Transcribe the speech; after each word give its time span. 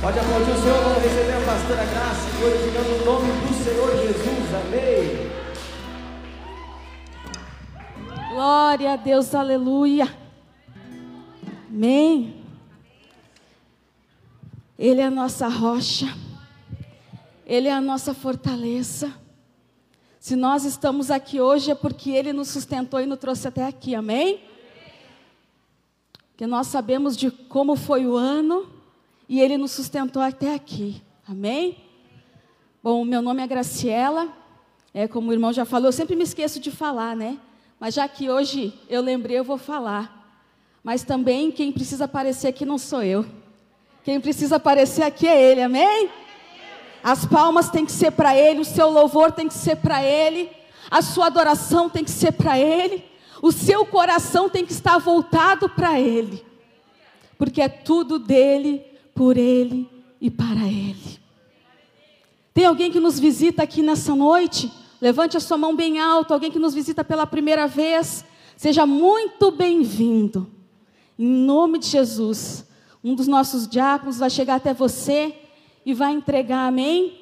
Pode 0.00 0.16
aplaudir 0.16 0.52
o 0.52 0.62
Senhor, 0.62 0.80
vamos 0.80 1.02
receber 1.02 1.32
a 1.32 1.40
pastora 1.44 1.84
Graça, 1.84 2.30
glorificando 2.38 3.02
o 3.02 3.04
nome 3.04 3.32
do 3.32 3.52
Senhor 3.64 3.90
Jesus. 3.96 4.54
Amém. 4.54 5.28
Glória 8.32 8.92
a 8.92 8.96
Deus, 8.96 9.34
aleluia. 9.34 10.16
Amém. 11.68 12.44
Ele 14.78 15.00
é 15.00 15.06
a 15.06 15.10
nossa 15.10 15.48
rocha, 15.48 16.06
Ele 17.44 17.66
é 17.66 17.72
a 17.72 17.80
nossa 17.80 18.14
fortaleza. 18.14 19.12
Se 20.20 20.36
nós 20.36 20.64
estamos 20.64 21.10
aqui 21.10 21.40
hoje 21.40 21.72
é 21.72 21.74
porque 21.74 22.10
Ele 22.10 22.32
nos 22.32 22.50
sustentou 22.50 23.00
e 23.00 23.06
nos 23.06 23.18
trouxe 23.18 23.48
até 23.48 23.66
aqui, 23.66 23.96
amém? 23.96 24.44
Que 26.36 26.46
nós 26.46 26.68
sabemos 26.68 27.16
de 27.16 27.32
como 27.32 27.74
foi 27.74 28.06
o 28.06 28.14
ano 28.14 28.77
e 29.28 29.40
Ele 29.40 29.58
nos 29.58 29.72
sustentou 29.72 30.22
até 30.22 30.54
aqui, 30.54 31.02
amém? 31.28 31.76
Bom, 32.82 33.04
meu 33.04 33.20
nome 33.20 33.42
é 33.42 33.46
Graciela, 33.46 34.28
é 34.94 35.06
como 35.06 35.30
o 35.30 35.32
irmão 35.32 35.52
já 35.52 35.64
falou, 35.64 35.88
eu 35.88 35.92
sempre 35.92 36.16
me 36.16 36.22
esqueço 36.22 36.58
de 36.58 36.70
falar, 36.70 37.14
né? 37.14 37.38
Mas 37.78 37.94
já 37.94 38.08
que 38.08 38.30
hoje 38.30 38.72
eu 38.88 39.02
lembrei, 39.02 39.38
eu 39.38 39.44
vou 39.44 39.58
falar. 39.58 40.16
Mas 40.82 41.02
também 41.02 41.50
quem 41.50 41.70
precisa 41.70 42.06
aparecer 42.06 42.48
aqui 42.48 42.64
não 42.64 42.78
sou 42.78 43.02
eu. 43.02 43.26
Quem 44.02 44.20
precisa 44.20 44.56
aparecer 44.56 45.02
aqui 45.02 45.28
é 45.28 45.40
Ele, 45.40 45.62
amém? 45.62 46.08
As 47.02 47.26
palmas 47.26 47.68
têm 47.68 47.84
que 47.84 47.92
ser 47.92 48.10
para 48.12 48.34
Ele, 48.34 48.60
o 48.60 48.64
seu 48.64 48.88
louvor 48.88 49.30
tem 49.30 49.46
que 49.46 49.54
ser 49.54 49.76
para 49.76 50.02
Ele, 50.02 50.50
a 50.90 51.02
sua 51.02 51.26
adoração 51.26 51.88
tem 51.90 52.02
que 52.02 52.10
ser 52.10 52.32
para 52.32 52.58
Ele, 52.58 53.04
o 53.42 53.52
seu 53.52 53.84
coração 53.84 54.48
tem 54.48 54.64
que 54.64 54.72
estar 54.72 54.98
voltado 54.98 55.68
para 55.68 56.00
Ele, 56.00 56.44
porque 57.36 57.60
é 57.60 57.68
tudo 57.68 58.18
dele, 58.18 58.84
por 59.18 59.36
Ele 59.36 59.90
e 60.20 60.30
para 60.30 60.64
Ele. 60.64 61.18
Tem 62.54 62.64
alguém 62.64 62.88
que 62.92 63.00
nos 63.00 63.18
visita 63.18 63.64
aqui 63.64 63.82
nessa 63.82 64.14
noite? 64.14 64.70
Levante 65.00 65.36
a 65.36 65.40
sua 65.40 65.58
mão 65.58 65.74
bem 65.74 65.98
alto. 65.98 66.32
Alguém 66.32 66.52
que 66.52 66.58
nos 66.58 66.72
visita 66.72 67.02
pela 67.02 67.26
primeira 67.26 67.66
vez, 67.66 68.24
seja 68.56 68.86
muito 68.86 69.50
bem-vindo. 69.50 70.48
Em 71.18 71.26
nome 71.26 71.80
de 71.80 71.88
Jesus, 71.88 72.64
um 73.02 73.16
dos 73.16 73.26
nossos 73.26 73.66
diáconos 73.66 74.18
vai 74.18 74.30
chegar 74.30 74.54
até 74.54 74.72
você 74.72 75.34
e 75.84 75.92
vai 75.92 76.12
entregar, 76.12 76.68
amém? 76.68 77.20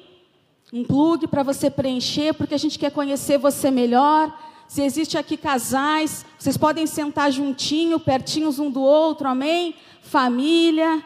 Um 0.71 0.83
plug 0.83 1.25
para 1.25 1.41
você 1.41 1.67
preencher, 1.67 2.31
porque 2.35 2.53
a 2.53 2.59
gente 2.59 2.77
quer 2.77 2.91
conhecer 2.91 3.39
você 3.39 3.71
melhor. 3.71 4.39
Se 4.67 4.83
existe 4.83 5.17
aqui 5.17 5.35
casais, 5.35 6.23
vocês 6.37 6.57
podem 6.57 6.85
sentar 6.85 7.31
juntinho, 7.31 7.99
pertinhos 7.99 8.59
um 8.59 8.69
do 8.69 8.83
outro, 8.83 9.27
amém? 9.27 9.73
Família. 10.03 11.03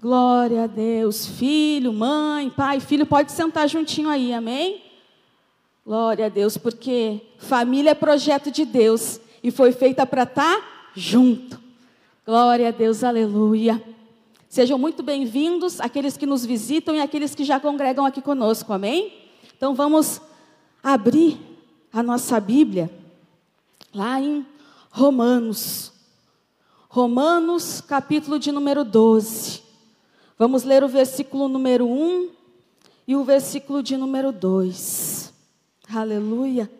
Glória 0.00 0.62
a 0.62 0.66
Deus. 0.68 1.26
Filho, 1.26 1.92
mãe, 1.92 2.48
pai, 2.50 2.78
filho, 2.78 3.04
pode 3.04 3.32
sentar 3.32 3.68
juntinho 3.68 4.08
aí, 4.08 4.32
amém? 4.32 4.80
Glória 5.84 6.26
a 6.26 6.28
Deus, 6.28 6.56
porque 6.56 7.20
família 7.36 7.90
é 7.90 7.94
projeto 7.94 8.48
de 8.48 8.64
Deus 8.64 9.20
e 9.42 9.50
foi 9.50 9.72
feita 9.72 10.06
para 10.06 10.22
estar 10.22 10.56
tá 10.56 10.66
junto. 10.94 11.60
Glória 12.24 12.68
a 12.68 12.70
Deus, 12.70 13.02
aleluia. 13.02 13.82
Sejam 14.48 14.78
muito 14.78 15.02
bem-vindos 15.02 15.80
aqueles 15.80 16.16
que 16.16 16.26
nos 16.26 16.46
visitam 16.46 16.94
e 16.94 17.00
aqueles 17.00 17.34
que 17.34 17.42
já 17.42 17.58
congregam 17.58 18.06
aqui 18.06 18.22
conosco, 18.22 18.72
amém? 18.72 19.12
Então 19.56 19.74
vamos 19.74 20.20
abrir 20.80 21.40
a 21.92 22.04
nossa 22.04 22.38
Bíblia 22.38 22.88
lá 23.92 24.20
em 24.20 24.46
Romanos. 24.92 25.92
Romanos, 26.88 27.80
capítulo 27.80 28.38
de 28.38 28.52
número 28.52 28.84
12. 28.84 29.66
Vamos 30.38 30.62
ler 30.62 30.84
o 30.84 30.88
versículo 30.88 31.48
número 31.48 31.84
1 31.84 32.30
e 33.08 33.16
o 33.16 33.24
versículo 33.24 33.82
de 33.82 33.96
número 33.96 34.30
2. 34.30 35.34
Aleluia. 35.92 36.70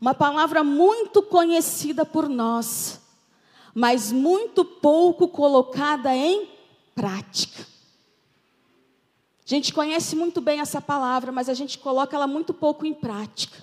Uma 0.00 0.12
palavra 0.12 0.64
muito 0.64 1.22
conhecida 1.22 2.04
por 2.04 2.28
nós, 2.28 3.00
mas 3.72 4.10
muito 4.10 4.64
pouco 4.64 5.28
colocada 5.28 6.12
em 6.12 6.48
prática. 6.92 7.62
A 7.62 9.48
gente 9.48 9.72
conhece 9.72 10.16
muito 10.16 10.40
bem 10.40 10.58
essa 10.58 10.80
palavra, 10.80 11.30
mas 11.30 11.48
a 11.48 11.54
gente 11.54 11.78
coloca 11.78 12.16
ela 12.16 12.26
muito 12.26 12.52
pouco 12.52 12.84
em 12.84 12.92
prática. 12.92 13.62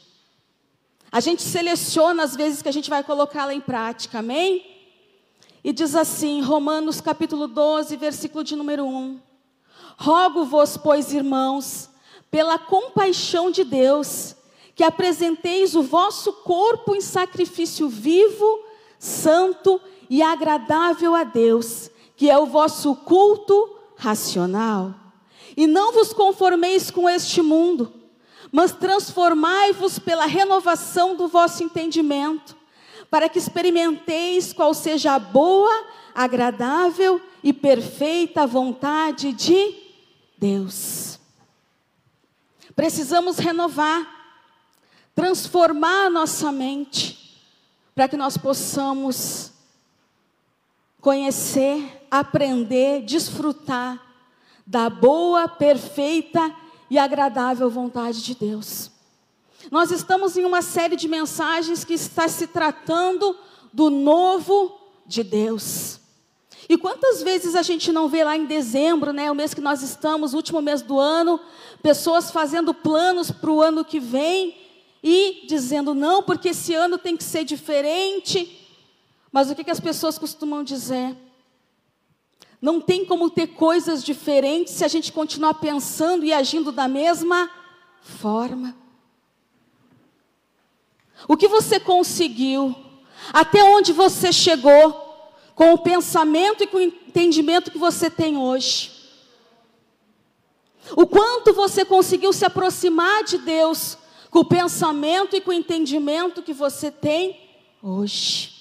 A 1.11 1.19
gente 1.19 1.41
seleciona 1.41 2.23
as 2.23 2.37
vezes 2.37 2.61
que 2.61 2.69
a 2.69 2.73
gente 2.73 2.89
vai 2.89 3.03
colocá-la 3.03 3.53
em 3.53 3.59
prática, 3.59 4.19
amém? 4.19 4.72
E 5.63 5.71
diz 5.71 5.95
assim, 5.95 6.41
Romanos 6.41 6.99
capítulo 6.99 7.47
12, 7.47 7.95
versículo 7.95 8.43
de 8.43 8.55
número 8.55 8.85
1. 8.85 9.19
Rogo-vos, 9.97 10.75
pois, 10.75 11.13
irmãos, 11.13 11.89
pela 12.29 12.59
compaixão 12.59 13.49
de 13.49 13.63
Deus, 13.63 14.35
que 14.75 14.83
apresenteis 14.83 15.73
o 15.75 15.81
vosso 15.81 16.33
corpo 16.33 16.95
em 16.95 16.99
sacrifício 17.01 17.87
vivo, 17.87 18.65
santo 18.99 19.79
e 20.09 20.21
agradável 20.21 21.15
a 21.15 21.23
Deus, 21.23 21.89
que 22.17 22.29
é 22.29 22.37
o 22.37 22.45
vosso 22.45 22.95
culto 22.95 23.77
racional. 23.95 24.93
E 25.55 25.65
não 25.65 25.93
vos 25.93 26.11
conformeis 26.11 26.91
com 26.91 27.07
este 27.07 27.41
mundo, 27.41 27.93
mas 28.51 28.71
transformai-vos 28.73 29.97
pela 29.97 30.25
renovação 30.25 31.15
do 31.15 31.27
vosso 31.27 31.63
entendimento, 31.63 32.55
para 33.13 33.29
que 33.29 33.37
experimenteis 33.37 34.51
qual 34.53 34.73
seja 34.73 35.13
a 35.13 35.19
boa, 35.19 35.85
agradável 36.15 37.21
e 37.43 37.53
perfeita 37.53 38.47
vontade 38.47 39.31
de 39.33 39.75
Deus. 40.35 41.19
Precisamos 42.75 43.37
renovar, 43.37 44.03
transformar 45.13 46.07
a 46.07 46.09
nossa 46.09 46.51
mente, 46.51 47.39
para 47.93 48.07
que 48.07 48.17
nós 48.17 48.35
possamos 48.35 49.51
conhecer, 50.99 52.07
aprender, 52.09 53.03
desfrutar 53.03 54.01
da 54.65 54.89
boa, 54.89 55.47
perfeita 55.47 56.51
e 56.89 56.97
agradável 56.97 57.69
vontade 57.69 58.23
de 58.23 58.33
Deus. 58.33 58.92
Nós 59.71 59.91
estamos 59.91 60.37
em 60.37 60.45
uma 60.45 60.61
série 60.61 60.95
de 60.95 61.07
mensagens 61.07 61.83
que 61.83 61.93
está 61.93 62.27
se 62.27 62.47
tratando 62.47 63.35
do 63.71 63.89
novo 63.89 64.79
de 65.05 65.23
Deus. 65.23 65.99
E 66.69 66.77
quantas 66.77 67.21
vezes 67.21 67.55
a 67.55 67.61
gente 67.61 67.91
não 67.91 68.07
vê 68.07 68.23
lá 68.23 68.37
em 68.37 68.45
dezembro, 68.45 69.11
né, 69.11 69.29
o 69.29 69.35
mês 69.35 69.53
que 69.53 69.61
nós 69.61 69.81
estamos, 69.81 70.33
último 70.33 70.61
mês 70.61 70.81
do 70.81 70.99
ano, 70.99 71.39
pessoas 71.81 72.31
fazendo 72.31 72.73
planos 72.73 73.31
para 73.31 73.51
o 73.51 73.61
ano 73.61 73.83
que 73.83 73.99
vem 73.99 74.55
e 75.03 75.45
dizendo 75.47 75.93
não, 75.93 76.23
porque 76.23 76.49
esse 76.49 76.73
ano 76.73 76.97
tem 76.97 77.17
que 77.17 77.23
ser 77.23 77.43
diferente. 77.43 78.59
Mas 79.31 79.49
o 79.51 79.55
que, 79.55 79.63
que 79.63 79.71
as 79.71 79.79
pessoas 79.79 80.17
costumam 80.17 80.63
dizer? 80.63 81.17
Não 82.61 82.79
tem 82.79 83.03
como 83.03 83.29
ter 83.29 83.47
coisas 83.47 84.01
diferentes 84.01 84.73
se 84.73 84.85
a 84.85 84.87
gente 84.87 85.11
continuar 85.11 85.55
pensando 85.55 86.23
e 86.23 86.31
agindo 86.31 86.71
da 86.71 86.87
mesma 86.87 87.49
forma. 87.99 88.82
O 91.27 91.37
que 91.37 91.47
você 91.47 91.79
conseguiu? 91.79 92.75
Até 93.31 93.63
onde 93.63 93.93
você 93.93 94.31
chegou? 94.31 95.03
com 95.55 95.73
o 95.73 95.77
pensamento 95.77 96.63
e 96.63 96.67
com 96.67 96.77
o 96.77 96.81
entendimento 96.81 97.71
que 97.71 97.77
você 97.77 98.09
tem 98.09 98.37
hoje. 98.37 98.91
O 100.95 101.07
quanto 101.07 101.53
você 101.53 101.85
conseguiu 101.85 102.33
se 102.33 102.43
aproximar 102.43 103.23
de 103.23 103.37
Deus 103.37 103.97
com 104.29 104.39
o 104.39 104.45
pensamento 104.45 105.35
e 105.35 105.41
com 105.41 105.51
o 105.51 105.53
entendimento 105.53 106.41
que 106.41 106.53
você 106.53 106.91
tem 106.91 107.39
hoje. 107.81 108.51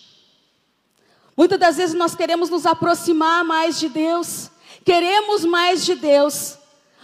Muitas 1.36 1.58
das 1.58 1.76
vezes 1.76 1.94
nós 1.94 2.14
queremos 2.14 2.50
nos 2.50 2.66
aproximar 2.66 3.42
mais 3.42 3.80
de 3.80 3.88
Deus, 3.88 4.50
queremos 4.84 5.44
mais 5.44 5.84
de 5.84 5.94
Deus, 5.94 6.58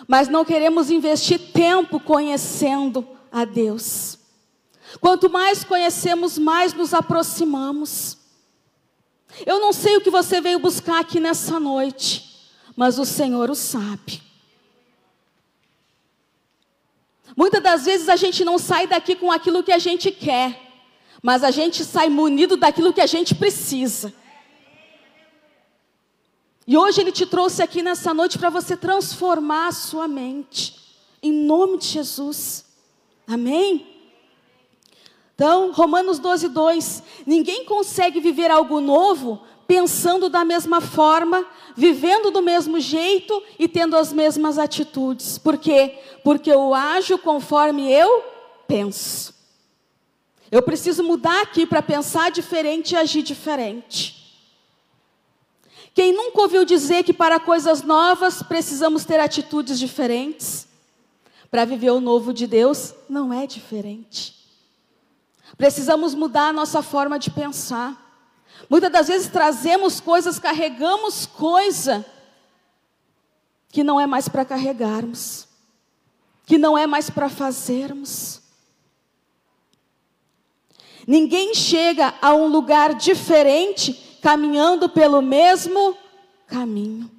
mas 0.06 0.28
não 0.28 0.44
queremos 0.44 0.90
investir 0.90 1.50
tempo 1.52 1.98
conhecendo 1.98 3.08
a 3.32 3.44
Deus. 3.44 4.17
Quanto 5.00 5.28
mais 5.28 5.64
conhecemos, 5.64 6.38
mais 6.38 6.72
nos 6.72 6.94
aproximamos. 6.94 8.16
Eu 9.46 9.60
não 9.60 9.72
sei 9.72 9.96
o 9.96 10.00
que 10.00 10.10
você 10.10 10.40
veio 10.40 10.58
buscar 10.58 11.00
aqui 11.00 11.20
nessa 11.20 11.60
noite, 11.60 12.48
mas 12.74 12.98
o 12.98 13.04
Senhor 13.04 13.50
o 13.50 13.54
sabe. 13.54 14.22
Muitas 17.36 17.62
das 17.62 17.84
vezes 17.84 18.08
a 18.08 18.16
gente 18.16 18.44
não 18.44 18.58
sai 18.58 18.86
daqui 18.86 19.14
com 19.14 19.30
aquilo 19.30 19.62
que 19.62 19.70
a 19.70 19.78
gente 19.78 20.10
quer, 20.10 20.60
mas 21.22 21.44
a 21.44 21.50
gente 21.50 21.84
sai 21.84 22.08
munido 22.08 22.56
daquilo 22.56 22.92
que 22.92 23.00
a 23.00 23.06
gente 23.06 23.34
precisa. 23.34 24.12
E 26.66 26.76
hoje 26.76 27.00
Ele 27.00 27.12
te 27.12 27.26
trouxe 27.26 27.62
aqui 27.62 27.82
nessa 27.82 28.12
noite 28.12 28.38
para 28.38 28.50
você 28.50 28.76
transformar 28.76 29.68
a 29.68 29.72
sua 29.72 30.08
mente, 30.08 30.74
em 31.22 31.32
nome 31.32 31.78
de 31.78 31.86
Jesus. 31.86 32.64
Amém? 33.26 33.97
Então, 35.38 35.70
Romanos 35.70 36.18
12, 36.18 36.48
2: 36.48 37.02
Ninguém 37.24 37.64
consegue 37.64 38.18
viver 38.18 38.50
algo 38.50 38.80
novo 38.80 39.40
pensando 39.68 40.28
da 40.28 40.44
mesma 40.44 40.80
forma, 40.80 41.46
vivendo 41.76 42.32
do 42.32 42.42
mesmo 42.42 42.80
jeito 42.80 43.40
e 43.56 43.68
tendo 43.68 43.96
as 43.96 44.12
mesmas 44.12 44.58
atitudes. 44.58 45.38
Por 45.38 45.56
quê? 45.56 45.96
Porque 46.24 46.50
eu 46.50 46.74
ajo 46.74 47.16
conforme 47.18 47.88
eu 47.88 48.24
penso. 48.66 49.32
Eu 50.50 50.60
preciso 50.60 51.04
mudar 51.04 51.42
aqui 51.42 51.64
para 51.64 51.82
pensar 51.82 52.32
diferente 52.32 52.94
e 52.94 52.96
agir 52.96 53.22
diferente. 53.22 54.16
Quem 55.94 56.12
nunca 56.12 56.40
ouviu 56.40 56.64
dizer 56.64 57.04
que 57.04 57.12
para 57.12 57.38
coisas 57.38 57.82
novas 57.82 58.42
precisamos 58.42 59.04
ter 59.04 59.20
atitudes 59.20 59.78
diferentes? 59.78 60.66
Para 61.48 61.64
viver 61.64 61.90
o 61.90 62.00
novo 62.00 62.34
de 62.34 62.48
Deus, 62.48 62.92
não 63.08 63.32
é 63.32 63.46
diferente. 63.46 64.37
Precisamos 65.56 66.14
mudar 66.14 66.48
a 66.48 66.52
nossa 66.52 66.82
forma 66.82 67.18
de 67.18 67.30
pensar. 67.30 68.06
Muitas 68.68 68.90
das 68.90 69.08
vezes 69.08 69.28
trazemos 69.28 70.00
coisas, 70.00 70.38
carregamos 70.38 71.26
coisa 71.26 72.04
que 73.68 73.84
não 73.84 74.00
é 74.00 74.06
mais 74.06 74.28
para 74.28 74.44
carregarmos, 74.44 75.46
que 76.46 76.58
não 76.58 76.76
é 76.76 76.86
mais 76.86 77.10
para 77.10 77.28
fazermos. 77.28 78.40
Ninguém 81.06 81.54
chega 81.54 82.14
a 82.20 82.34
um 82.34 82.48
lugar 82.48 82.94
diferente 82.94 84.18
caminhando 84.20 84.88
pelo 84.88 85.22
mesmo 85.22 85.96
caminho. 86.46 87.10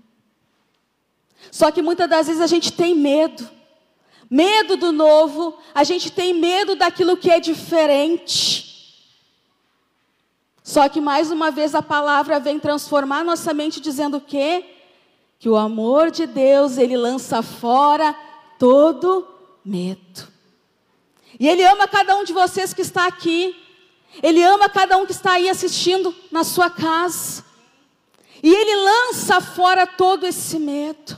Só 1.51 1.71
que 1.71 1.81
muitas 1.81 2.09
das 2.09 2.27
vezes 2.27 2.41
a 2.41 2.47
gente 2.47 2.71
tem 2.71 2.95
medo. 2.95 3.49
Medo 4.29 4.77
do 4.77 4.91
novo, 4.91 5.57
a 5.73 5.83
gente 5.83 6.11
tem 6.11 6.33
medo 6.33 6.75
daquilo 6.75 7.17
que 7.17 7.31
é 7.31 7.39
diferente. 7.39 8.69
Só 10.63 10.87
que 10.87 11.01
mais 11.01 11.31
uma 11.31 11.49
vez 11.49 11.73
a 11.73 11.81
palavra 11.81 12.39
vem 12.39 12.59
transformar 12.59 13.23
nossa 13.23 13.53
mente 13.55 13.81
dizendo 13.81 14.17
o 14.17 14.21
quê? 14.21 14.63
Que 15.39 15.49
o 15.49 15.55
amor 15.55 16.11
de 16.11 16.27
Deus, 16.27 16.77
ele 16.77 16.95
lança 16.95 17.41
fora 17.41 18.15
todo 18.59 19.27
medo. 19.65 20.27
E 21.39 21.47
ele 21.47 21.65
ama 21.65 21.87
cada 21.87 22.15
um 22.15 22.23
de 22.23 22.33
vocês 22.33 22.71
que 22.71 22.81
está 22.81 23.07
aqui. 23.07 23.55
Ele 24.21 24.43
ama 24.43 24.69
cada 24.69 24.97
um 24.97 25.05
que 25.05 25.11
está 25.11 25.33
aí 25.33 25.49
assistindo 25.49 26.13
na 26.31 26.43
sua 26.43 26.69
casa. 26.69 27.43
E 28.43 28.53
ele 28.53 28.75
lança 28.75 29.41
fora 29.41 29.87
todo 29.87 30.27
esse 30.27 30.59
medo. 30.59 31.17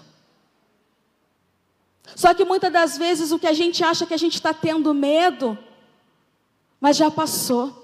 Só 2.16 2.34
que 2.34 2.46
muitas 2.46 2.72
das 2.72 2.98
vezes 2.98 3.32
o 3.32 3.40
que 3.40 3.48
a 3.48 3.54
gente 3.54 3.84
acha 3.84 4.06
que 4.06 4.14
a 4.14 4.18
gente 4.18 4.36
está 4.36 4.54
tendo 4.54 4.94
medo, 4.94 5.58
mas 6.80 6.98
já 6.98 7.10
passou. 7.10 7.82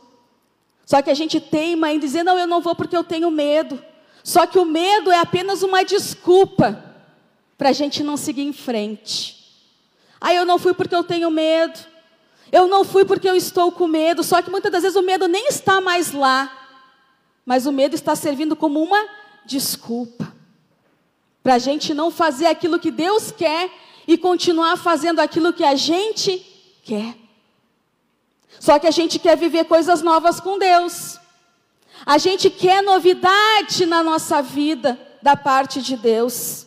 Só 0.86 1.02
que 1.02 1.10
a 1.10 1.14
gente 1.14 1.40
teima 1.40 1.92
em 1.92 2.00
dizer, 2.00 2.24
não, 2.24 2.38
eu 2.38 2.48
não 2.48 2.62
vou 2.62 2.76
porque 2.76 2.96
eu 2.96 3.04
tenho 3.04 3.30
medo. 3.30 3.84
Só 4.24 4.46
que 4.46 4.58
o 4.58 4.66
medo 4.66 5.12
é 5.12 5.20
apenas 5.20 5.62
uma 5.62 5.84
desculpa 5.84 6.84
para 7.58 7.70
a 7.70 7.74
gente 7.74 8.04
não 8.04 8.16
seguir 8.18 8.44
em 8.44 8.54
frente. 8.54 9.38
Ah, 10.20 10.34
eu 10.34 10.46
não 10.46 10.58
fui 10.58 10.74
porque 10.74 10.96
eu 10.96 11.04
tenho 11.04 11.30
medo. 11.30 11.80
Eu 12.52 12.68
não 12.68 12.84
fui 12.84 13.04
porque 13.06 13.30
eu 13.30 13.36
estou 13.36 13.72
com 13.72 13.88
medo. 13.88 14.24
Só 14.24 14.42
que 14.42 14.50
muitas 14.50 14.72
das 14.72 14.84
vezes 14.84 14.98
o 14.98 15.02
medo 15.02 15.28
nem 15.28 15.48
está 15.48 15.82
mais 15.82 16.12
lá. 16.12 16.52
Mas 17.46 17.66
o 17.66 17.72
medo 17.72 17.96
está 17.96 18.16
servindo 18.16 18.56
como 18.56 18.82
uma 18.82 19.08
desculpa. 19.46 20.34
Para 21.44 21.56
a 21.56 21.60
gente 21.60 21.94
não 21.94 22.12
fazer 22.12 22.48
aquilo 22.48 22.80
que 22.80 22.92
Deus 22.92 23.32
quer 23.32 23.72
e 24.08 24.18
continuar 24.18 24.78
fazendo 24.78 25.20
aquilo 25.20 25.52
que 25.52 25.64
a 25.64 25.76
gente 25.76 26.40
quer. 26.84 27.16
Só 28.60 28.80
que 28.80 28.88
a 28.88 28.92
gente 28.92 29.20
quer 29.20 29.36
viver 29.38 29.66
coisas 29.66 30.02
novas 30.02 30.40
com 30.40 30.58
Deus. 30.58 31.20
A 32.06 32.18
gente 32.18 32.50
quer 32.50 32.82
novidade 32.82 33.86
na 33.86 34.02
nossa 34.02 34.42
vida 34.42 35.00
da 35.22 35.36
parte 35.36 35.82
de 35.82 35.98
Deus. 35.98 36.66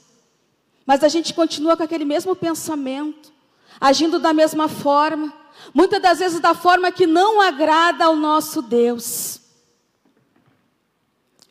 Mas 0.85 1.03
a 1.03 1.09
gente 1.09 1.33
continua 1.33 1.77
com 1.77 1.83
aquele 1.83 2.05
mesmo 2.05 2.37
pensamento, 2.37 3.33
agindo 3.81 4.19
da 4.19 4.33
mesma 4.33 4.69
forma, 4.69 5.33
muitas 5.73 6.01
das 6.03 6.19
vezes 6.19 6.41
da 6.41 6.55
forma 6.55 6.93
que 6.93 7.07
não 7.07 7.41
agrada 7.41 8.05
ao 8.05 8.17
nosso 8.17 8.61
Deus. 8.61 9.41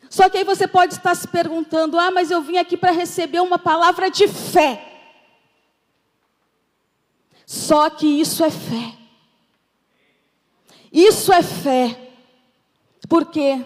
Só 0.09 0.27
que 0.27 0.37
aí 0.37 0.43
você 0.43 0.67
pode 0.67 0.95
estar 0.95 1.15
se 1.15 1.27
perguntando: 1.27 1.97
ah, 1.97 2.11
mas 2.11 2.31
eu 2.31 2.41
vim 2.41 2.57
aqui 2.57 2.75
para 2.75 2.91
receber 2.91 3.39
uma 3.39 3.59
palavra 3.59 4.09
de 4.09 4.27
fé. 4.27 4.88
Só 7.49 7.89
que 7.89 8.05
isso 8.05 8.43
é 8.43 8.51
fé. 8.51 8.93
Isso 10.93 11.33
é 11.33 11.41
fé. 11.41 12.11
Por 13.09 13.25
quê? 13.25 13.65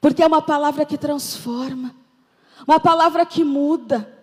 Porque 0.00 0.22
é 0.22 0.26
uma 0.26 0.40
palavra 0.40 0.86
que 0.86 0.96
transforma, 0.96 1.94
uma 2.66 2.80
palavra 2.80 3.26
que 3.26 3.44
muda. 3.44 4.18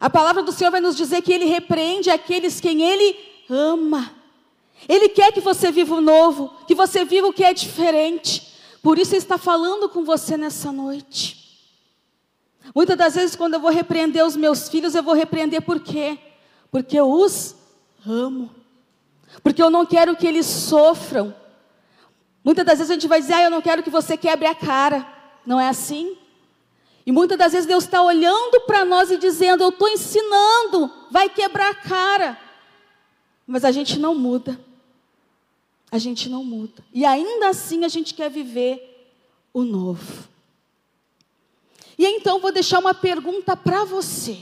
A 0.00 0.10
palavra 0.10 0.42
do 0.42 0.50
Senhor 0.50 0.72
vai 0.72 0.80
nos 0.80 0.96
dizer 0.96 1.22
que 1.22 1.32
Ele 1.32 1.44
repreende 1.44 2.10
aqueles 2.10 2.58
quem 2.60 2.82
Ele 2.82 3.16
ama. 3.48 4.12
Ele 4.88 5.08
quer 5.08 5.30
que 5.30 5.40
você 5.40 5.70
viva 5.70 5.94
o 5.94 6.00
novo, 6.00 6.52
que 6.66 6.74
você 6.74 7.04
viva 7.04 7.28
o 7.28 7.32
que 7.32 7.44
é 7.44 7.54
diferente. 7.54 8.52
Por 8.82 8.98
isso 8.98 9.12
Ele 9.12 9.18
está 9.18 9.38
falando 9.38 9.88
com 9.88 10.04
você 10.04 10.36
nessa 10.36 10.72
noite. 10.72 11.70
Muitas 12.74 12.98
das 12.98 13.14
vezes, 13.14 13.36
quando 13.36 13.54
eu 13.54 13.60
vou 13.60 13.70
repreender 13.70 14.26
os 14.26 14.34
meus 14.34 14.68
filhos, 14.68 14.96
eu 14.96 15.04
vou 15.04 15.14
repreender 15.14 15.62
por 15.62 15.78
quê? 15.78 16.18
Porque 16.68 16.98
eu 16.98 17.08
os 17.08 17.61
amo 18.06 18.62
porque 19.40 19.62
eu 19.62 19.70
não 19.70 19.86
quero 19.86 20.16
que 20.16 20.26
eles 20.26 20.46
sofram. 20.46 21.34
Muitas 22.44 22.64
das 22.64 22.78
vezes 22.78 22.90
a 22.90 22.94
gente 22.94 23.06
vai 23.06 23.20
dizer, 23.20 23.34
ah, 23.34 23.42
eu 23.42 23.50
não 23.50 23.62
quero 23.62 23.82
que 23.82 23.90
você 23.90 24.16
quebre 24.16 24.46
a 24.46 24.54
cara. 24.54 25.06
Não 25.46 25.60
é 25.60 25.68
assim? 25.68 26.16
E 27.06 27.12
muitas 27.12 27.38
das 27.38 27.52
vezes 27.52 27.66
Deus 27.66 27.84
está 27.84 28.02
olhando 28.02 28.60
para 28.66 28.84
nós 28.84 29.10
e 29.10 29.16
dizendo, 29.16 29.62
eu 29.62 29.70
estou 29.70 29.88
ensinando, 29.88 30.92
vai 31.10 31.28
quebrar 31.28 31.70
a 31.70 31.74
cara. 31.74 32.38
Mas 33.46 33.64
a 33.64 33.70
gente 33.70 33.98
não 33.98 34.14
muda. 34.14 34.58
A 35.90 35.98
gente 35.98 36.28
não 36.28 36.44
muda. 36.44 36.82
E 36.92 37.04
ainda 37.04 37.48
assim 37.48 37.84
a 37.84 37.88
gente 37.88 38.14
quer 38.14 38.30
viver 38.30 39.10
o 39.52 39.62
novo. 39.62 40.28
E 41.98 42.06
então 42.06 42.40
vou 42.40 42.52
deixar 42.52 42.78
uma 42.78 42.94
pergunta 42.94 43.56
para 43.56 43.84
você. 43.84 44.38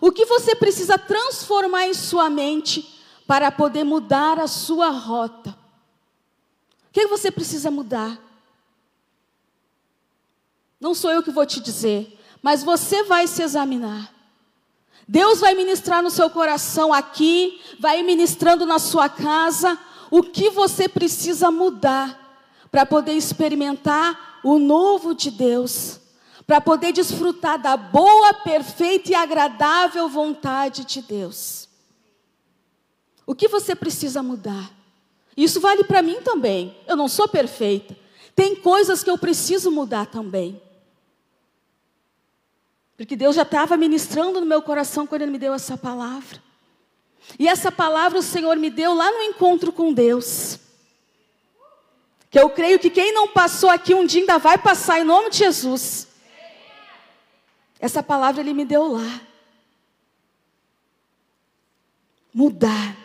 O 0.00 0.12
que 0.12 0.26
você 0.26 0.54
precisa 0.54 0.98
transformar 0.98 1.86
em 1.86 1.94
sua 1.94 2.28
mente 2.28 3.00
para 3.30 3.52
poder 3.52 3.84
mudar 3.84 4.40
a 4.40 4.48
sua 4.48 4.90
rota. 4.90 5.50
O 5.50 6.92
que 6.92 7.06
você 7.06 7.30
precisa 7.30 7.70
mudar? 7.70 8.18
Não 10.80 10.94
sou 10.96 11.12
eu 11.12 11.22
que 11.22 11.30
vou 11.30 11.46
te 11.46 11.60
dizer, 11.60 12.18
mas 12.42 12.64
você 12.64 13.04
vai 13.04 13.28
se 13.28 13.40
examinar. 13.40 14.12
Deus 15.06 15.38
vai 15.38 15.54
ministrar 15.54 16.02
no 16.02 16.10
seu 16.10 16.28
coração 16.28 16.92
aqui, 16.92 17.60
vai 17.78 18.02
ministrando 18.02 18.66
na 18.66 18.80
sua 18.80 19.08
casa, 19.08 19.78
o 20.10 20.24
que 20.24 20.50
você 20.50 20.88
precisa 20.88 21.52
mudar 21.52 22.18
para 22.68 22.84
poder 22.84 23.12
experimentar 23.12 24.40
o 24.42 24.58
novo 24.58 25.14
de 25.14 25.30
Deus, 25.30 26.00
para 26.50 26.60
poder 26.60 26.90
desfrutar 26.90 27.62
da 27.62 27.76
boa, 27.76 28.34
perfeita 28.34 29.12
e 29.12 29.14
agradável 29.14 30.08
vontade 30.08 30.84
de 30.84 31.00
Deus. 31.00 31.68
O 33.24 33.36
que 33.36 33.46
você 33.46 33.72
precisa 33.72 34.20
mudar? 34.20 34.68
Isso 35.36 35.60
vale 35.60 35.84
para 35.84 36.02
mim 36.02 36.20
também. 36.22 36.76
Eu 36.88 36.96
não 36.96 37.06
sou 37.06 37.28
perfeita. 37.28 37.96
Tem 38.34 38.56
coisas 38.56 39.04
que 39.04 39.08
eu 39.08 39.16
preciso 39.16 39.70
mudar 39.70 40.06
também. 40.06 40.60
Porque 42.96 43.14
Deus 43.14 43.36
já 43.36 43.42
estava 43.42 43.76
ministrando 43.76 44.40
no 44.40 44.46
meu 44.46 44.60
coração 44.60 45.06
quando 45.06 45.22
Ele 45.22 45.30
me 45.30 45.38
deu 45.38 45.54
essa 45.54 45.78
palavra. 45.78 46.42
E 47.38 47.46
essa 47.46 47.70
palavra 47.70 48.18
o 48.18 48.22
Senhor 48.22 48.56
me 48.56 48.70
deu 48.70 48.92
lá 48.92 49.08
no 49.08 49.22
encontro 49.22 49.70
com 49.70 49.92
Deus. 49.92 50.58
Que 52.28 52.40
eu 52.40 52.50
creio 52.50 52.80
que 52.80 52.90
quem 52.90 53.14
não 53.14 53.28
passou 53.28 53.70
aqui 53.70 53.94
um 53.94 54.04
dia 54.04 54.22
ainda 54.22 54.36
vai 54.36 54.58
passar 54.58 54.98
em 54.98 55.04
nome 55.04 55.30
de 55.30 55.38
Jesus. 55.38 56.09
Essa 57.80 58.02
palavra 58.02 58.42
Ele 58.42 58.52
me 58.52 58.64
deu 58.64 58.92
lá. 58.92 59.20
Mudar. 62.32 62.96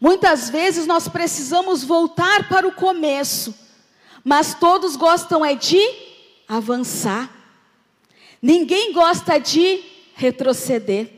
Muitas 0.00 0.48
vezes 0.48 0.86
nós 0.86 1.08
precisamos 1.08 1.84
voltar 1.84 2.48
para 2.48 2.66
o 2.66 2.72
começo, 2.72 3.54
mas 4.24 4.54
todos 4.54 4.96
gostam 4.96 5.44
é 5.44 5.54
de 5.54 5.80
avançar. 6.48 7.30
Ninguém 8.40 8.92
gosta 8.92 9.38
de 9.38 9.84
retroceder. 10.14 11.10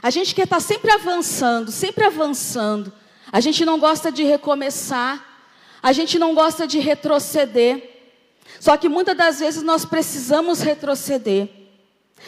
A 0.00 0.10
gente 0.10 0.34
quer 0.34 0.44
estar 0.44 0.60
sempre 0.60 0.92
avançando, 0.92 1.72
sempre 1.72 2.04
avançando. 2.04 2.92
A 3.32 3.40
gente 3.40 3.64
não 3.64 3.78
gosta 3.78 4.12
de 4.12 4.22
recomeçar. 4.22 5.24
A 5.82 5.92
gente 5.92 6.18
não 6.18 6.34
gosta 6.34 6.66
de 6.66 6.78
retroceder. 6.78 7.97
Só 8.60 8.76
que 8.76 8.88
muitas 8.88 9.16
das 9.16 9.40
vezes 9.40 9.62
nós 9.62 9.84
precisamos 9.84 10.60
retroceder. 10.60 11.48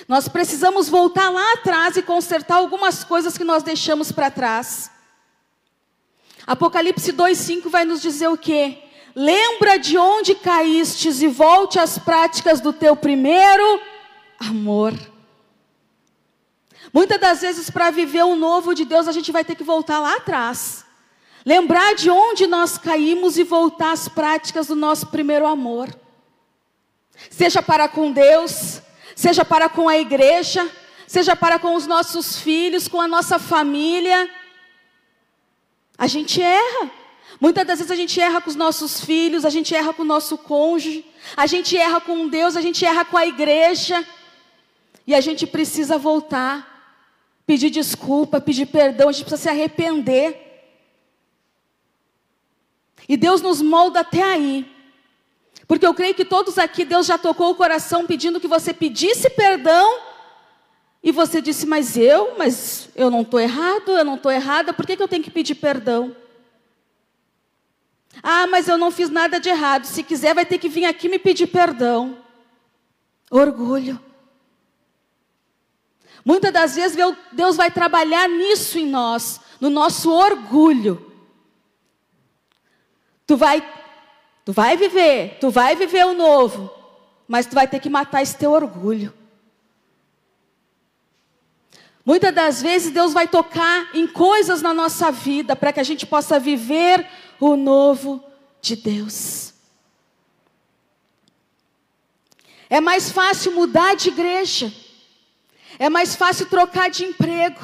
Nós 0.06 0.28
precisamos 0.28 0.88
voltar 0.88 1.30
lá 1.30 1.52
atrás 1.54 1.96
e 1.96 2.02
consertar 2.02 2.56
algumas 2.56 3.02
coisas 3.02 3.36
que 3.36 3.44
nós 3.44 3.62
deixamos 3.62 4.12
para 4.12 4.30
trás. 4.30 4.90
Apocalipse 6.46 7.12
2:5 7.12 7.68
vai 7.68 7.84
nos 7.84 8.00
dizer 8.00 8.28
o 8.28 8.38
quê? 8.38 8.84
lembra 9.14 9.78
de 9.78 9.98
onde 9.98 10.34
caístes 10.34 11.22
e 11.22 11.28
volte 11.28 11.78
às 11.78 11.98
práticas 11.98 12.60
do 12.60 12.72
teu 12.72 12.96
primeiro 12.96 13.80
amor. 14.38 14.94
Muitas 16.92 17.20
das 17.20 17.40
vezes, 17.40 17.70
para 17.70 17.90
viver 17.90 18.24
o 18.24 18.34
novo 18.34 18.74
de 18.74 18.84
Deus, 18.84 19.06
a 19.06 19.12
gente 19.12 19.30
vai 19.30 19.44
ter 19.44 19.54
que 19.54 19.62
voltar 19.62 20.00
lá 20.00 20.16
atrás. 20.16 20.84
Lembrar 21.44 21.94
de 21.94 22.10
onde 22.10 22.46
nós 22.46 22.76
caímos 22.76 23.38
e 23.38 23.44
voltar 23.44 23.92
às 23.92 24.08
práticas 24.08 24.66
do 24.66 24.74
nosso 24.74 25.06
primeiro 25.06 25.46
amor. 25.46 25.88
Seja 27.28 27.62
para 27.62 27.88
com 27.88 28.12
Deus, 28.12 28.80
seja 29.14 29.44
para 29.44 29.68
com 29.68 29.88
a 29.88 29.98
igreja, 29.98 30.70
seja 31.06 31.36
para 31.36 31.58
com 31.58 31.74
os 31.74 31.86
nossos 31.86 32.38
filhos, 32.38 32.88
com 32.88 33.00
a 33.00 33.08
nossa 33.08 33.38
família. 33.38 34.30
A 35.98 36.06
gente 36.06 36.40
erra. 36.40 36.90
Muitas 37.40 37.66
das 37.66 37.78
vezes 37.78 37.90
a 37.90 37.96
gente 37.96 38.20
erra 38.20 38.40
com 38.40 38.50
os 38.50 38.56
nossos 38.56 39.00
filhos, 39.00 39.44
a 39.44 39.50
gente 39.50 39.74
erra 39.74 39.92
com 39.92 40.02
o 40.02 40.06
nosso 40.06 40.38
cônjuge, 40.38 41.04
a 41.36 41.46
gente 41.46 41.76
erra 41.76 42.00
com 42.00 42.28
Deus, 42.28 42.56
a 42.56 42.60
gente 42.60 42.84
erra 42.84 43.04
com 43.04 43.16
a 43.16 43.26
igreja. 43.26 44.06
E 45.06 45.14
a 45.14 45.20
gente 45.20 45.46
precisa 45.46 45.98
voltar 45.98 46.70
pedir 47.50 47.68
desculpa, 47.68 48.40
pedir 48.40 48.66
perdão, 48.66 49.08
a 49.08 49.12
gente 49.12 49.24
precisa 49.24 49.42
se 49.42 49.48
arrepender. 49.48 50.70
E 53.08 53.16
Deus 53.16 53.42
nos 53.42 53.60
molda 53.60 54.00
até 54.00 54.22
aí. 54.22 54.64
Porque 55.70 55.86
eu 55.86 55.94
creio 55.94 56.16
que 56.16 56.24
todos 56.24 56.58
aqui, 56.58 56.84
Deus 56.84 57.06
já 57.06 57.16
tocou 57.16 57.52
o 57.52 57.54
coração 57.54 58.04
pedindo 58.04 58.40
que 58.40 58.48
você 58.48 58.74
pedisse 58.74 59.30
perdão. 59.30 60.00
E 61.00 61.12
você 61.12 61.40
disse, 61.40 61.64
mas 61.64 61.96
eu, 61.96 62.36
mas 62.36 62.88
eu 62.96 63.08
não 63.08 63.20
estou 63.20 63.38
errado, 63.38 63.92
eu 63.92 64.04
não 64.04 64.16
estou 64.16 64.32
errada, 64.32 64.72
por 64.72 64.84
que, 64.84 64.96
que 64.96 65.02
eu 65.02 65.06
tenho 65.06 65.22
que 65.22 65.30
pedir 65.30 65.54
perdão? 65.54 66.16
Ah, 68.20 68.48
mas 68.48 68.66
eu 68.66 68.76
não 68.76 68.90
fiz 68.90 69.10
nada 69.10 69.38
de 69.38 69.48
errado. 69.48 69.84
Se 69.84 70.02
quiser, 70.02 70.34
vai 70.34 70.44
ter 70.44 70.58
que 70.58 70.68
vir 70.68 70.86
aqui 70.86 71.08
me 71.08 71.20
pedir 71.20 71.46
perdão. 71.46 72.18
Orgulho. 73.30 74.00
Muitas 76.24 76.52
das 76.52 76.74
vezes 76.74 76.98
Deus 77.30 77.54
vai 77.54 77.70
trabalhar 77.70 78.28
nisso 78.28 78.76
em 78.76 78.88
nós, 78.88 79.40
no 79.60 79.70
nosso 79.70 80.10
orgulho. 80.10 81.12
Tu 83.24 83.36
vai, 83.36 83.62
tu 84.44 84.52
vai 84.52 84.76
viver, 84.76 85.38
tu 85.40 85.50
vai 85.50 85.76
viver 85.76 86.04
o 86.06 86.14
novo, 86.14 86.70
mas 87.26 87.46
tu 87.46 87.54
vai 87.54 87.66
ter 87.66 87.80
que 87.80 87.90
matar 87.90 88.22
esse 88.22 88.36
teu 88.36 88.52
orgulho. 88.52 89.12
Muitas 92.04 92.34
das 92.34 92.62
vezes 92.62 92.90
Deus 92.90 93.12
vai 93.12 93.28
tocar 93.28 93.94
em 93.94 94.06
coisas 94.06 94.62
na 94.62 94.74
nossa 94.74 95.12
vida 95.12 95.54
para 95.54 95.72
que 95.72 95.80
a 95.80 95.84
gente 95.84 96.06
possa 96.06 96.38
viver 96.40 97.06
o 97.38 97.56
novo 97.56 98.22
de 98.60 98.74
Deus. 98.74 99.52
É 102.68 102.80
mais 102.80 103.10
fácil 103.10 103.52
mudar 103.52 103.94
de 103.94 104.08
igreja 104.08 104.72
é 105.80 105.88
mais 105.88 106.14
fácil 106.14 106.44
trocar 106.44 106.90
de 106.90 107.06
emprego. 107.06 107.58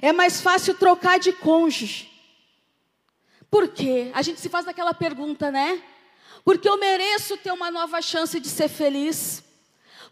É 0.00 0.12
mais 0.12 0.40
fácil 0.40 0.72
trocar 0.74 1.18
de 1.18 1.32
cônjuge. 1.32 2.08
Por 3.54 3.68
quê? 3.68 4.10
A 4.12 4.20
gente 4.20 4.40
se 4.40 4.48
faz 4.48 4.66
aquela 4.66 4.92
pergunta, 4.92 5.48
né? 5.48 5.80
Porque 6.44 6.68
eu 6.68 6.76
mereço 6.76 7.36
ter 7.36 7.52
uma 7.52 7.70
nova 7.70 8.02
chance 8.02 8.40
de 8.40 8.48
ser 8.48 8.66
feliz. 8.66 9.44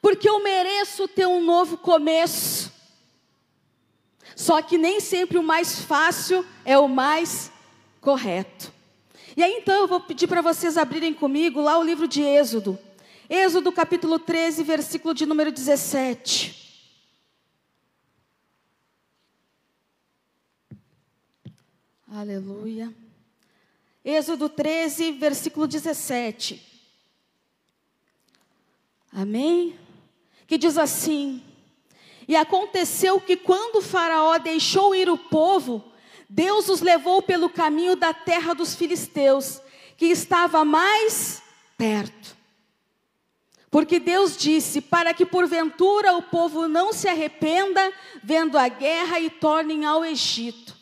Porque 0.00 0.28
eu 0.28 0.40
mereço 0.40 1.08
ter 1.08 1.26
um 1.26 1.44
novo 1.44 1.76
começo. 1.76 2.70
Só 4.36 4.62
que 4.62 4.78
nem 4.78 5.00
sempre 5.00 5.38
o 5.38 5.42
mais 5.42 5.80
fácil 5.80 6.46
é 6.64 6.78
o 6.78 6.86
mais 6.86 7.50
correto. 8.00 8.72
E 9.36 9.42
aí 9.42 9.54
então 9.54 9.74
eu 9.74 9.88
vou 9.88 9.98
pedir 9.98 10.28
para 10.28 10.40
vocês 10.40 10.78
abrirem 10.78 11.12
comigo 11.12 11.60
lá 11.60 11.76
o 11.80 11.82
livro 11.82 12.06
de 12.06 12.22
Êxodo. 12.22 12.78
Êxodo 13.28 13.72
capítulo 13.72 14.20
13, 14.20 14.62
versículo 14.62 15.12
de 15.12 15.26
número 15.26 15.50
17. 15.50 16.86
Aleluia. 22.06 23.02
Êxodo 24.04 24.48
13, 24.48 25.12
versículo 25.12 25.68
17. 25.68 26.60
Amém? 29.12 29.78
Que 30.46 30.58
diz 30.58 30.76
assim: 30.76 31.42
E 32.26 32.34
aconteceu 32.34 33.20
que 33.20 33.36
quando 33.36 33.80
Faraó 33.80 34.38
deixou 34.38 34.94
ir 34.94 35.08
o 35.08 35.16
povo, 35.16 35.84
Deus 36.28 36.68
os 36.68 36.80
levou 36.80 37.22
pelo 37.22 37.48
caminho 37.48 37.94
da 37.94 38.12
terra 38.12 38.54
dos 38.54 38.74
filisteus, 38.74 39.60
que 39.96 40.06
estava 40.06 40.64
mais 40.64 41.42
perto. 41.78 42.36
Porque 43.70 44.00
Deus 44.00 44.36
disse: 44.36 44.80
Para 44.80 45.14
que 45.14 45.24
porventura 45.24 46.16
o 46.16 46.22
povo 46.22 46.66
não 46.66 46.92
se 46.92 47.06
arrependa, 47.06 47.92
vendo 48.22 48.58
a 48.58 48.66
guerra 48.66 49.20
e 49.20 49.30
tornem 49.30 49.84
ao 49.84 50.04
Egito. 50.04 50.81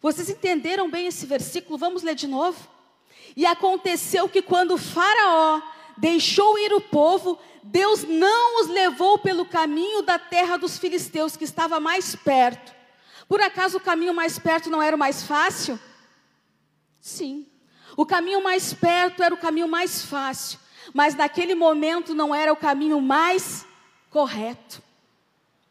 Vocês 0.00 0.28
entenderam 0.28 0.90
bem 0.90 1.06
esse 1.06 1.26
versículo? 1.26 1.78
Vamos 1.78 2.02
ler 2.02 2.14
de 2.14 2.26
novo? 2.26 2.68
E 3.36 3.44
aconteceu 3.44 4.28
que 4.28 4.42
quando 4.42 4.78
Faraó 4.78 5.60
deixou 5.96 6.58
ir 6.58 6.72
o 6.72 6.80
povo, 6.80 7.38
Deus 7.62 8.04
não 8.04 8.62
os 8.62 8.68
levou 8.68 9.18
pelo 9.18 9.44
caminho 9.44 10.02
da 10.02 10.18
terra 10.18 10.56
dos 10.56 10.78
filisteus, 10.78 11.36
que 11.36 11.44
estava 11.44 11.80
mais 11.80 12.14
perto. 12.14 12.74
Por 13.28 13.40
acaso 13.40 13.78
o 13.78 13.80
caminho 13.80 14.14
mais 14.14 14.38
perto 14.38 14.70
não 14.70 14.82
era 14.82 14.94
o 14.94 14.98
mais 14.98 15.22
fácil? 15.22 15.78
Sim. 17.00 17.46
O 17.96 18.06
caminho 18.06 18.42
mais 18.42 18.72
perto 18.72 19.22
era 19.22 19.34
o 19.34 19.38
caminho 19.38 19.66
mais 19.66 20.02
fácil, 20.02 20.58
mas 20.92 21.14
naquele 21.14 21.54
momento 21.54 22.14
não 22.14 22.34
era 22.34 22.52
o 22.52 22.56
caminho 22.56 23.00
mais 23.00 23.66
correto 24.10 24.82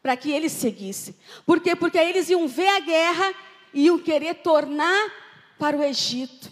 para 0.02 0.16
que 0.16 0.30
eles 0.30 0.52
seguissem. 0.52 1.16
Por 1.44 1.60
quê? 1.60 1.74
Porque 1.74 1.98
eles 1.98 2.28
iam 2.30 2.46
ver 2.46 2.68
a 2.68 2.80
guerra 2.80 3.34
iam 3.76 3.98
querer 3.98 4.36
tornar 4.36 5.12
para 5.58 5.76
o 5.76 5.84
Egito. 5.84 6.50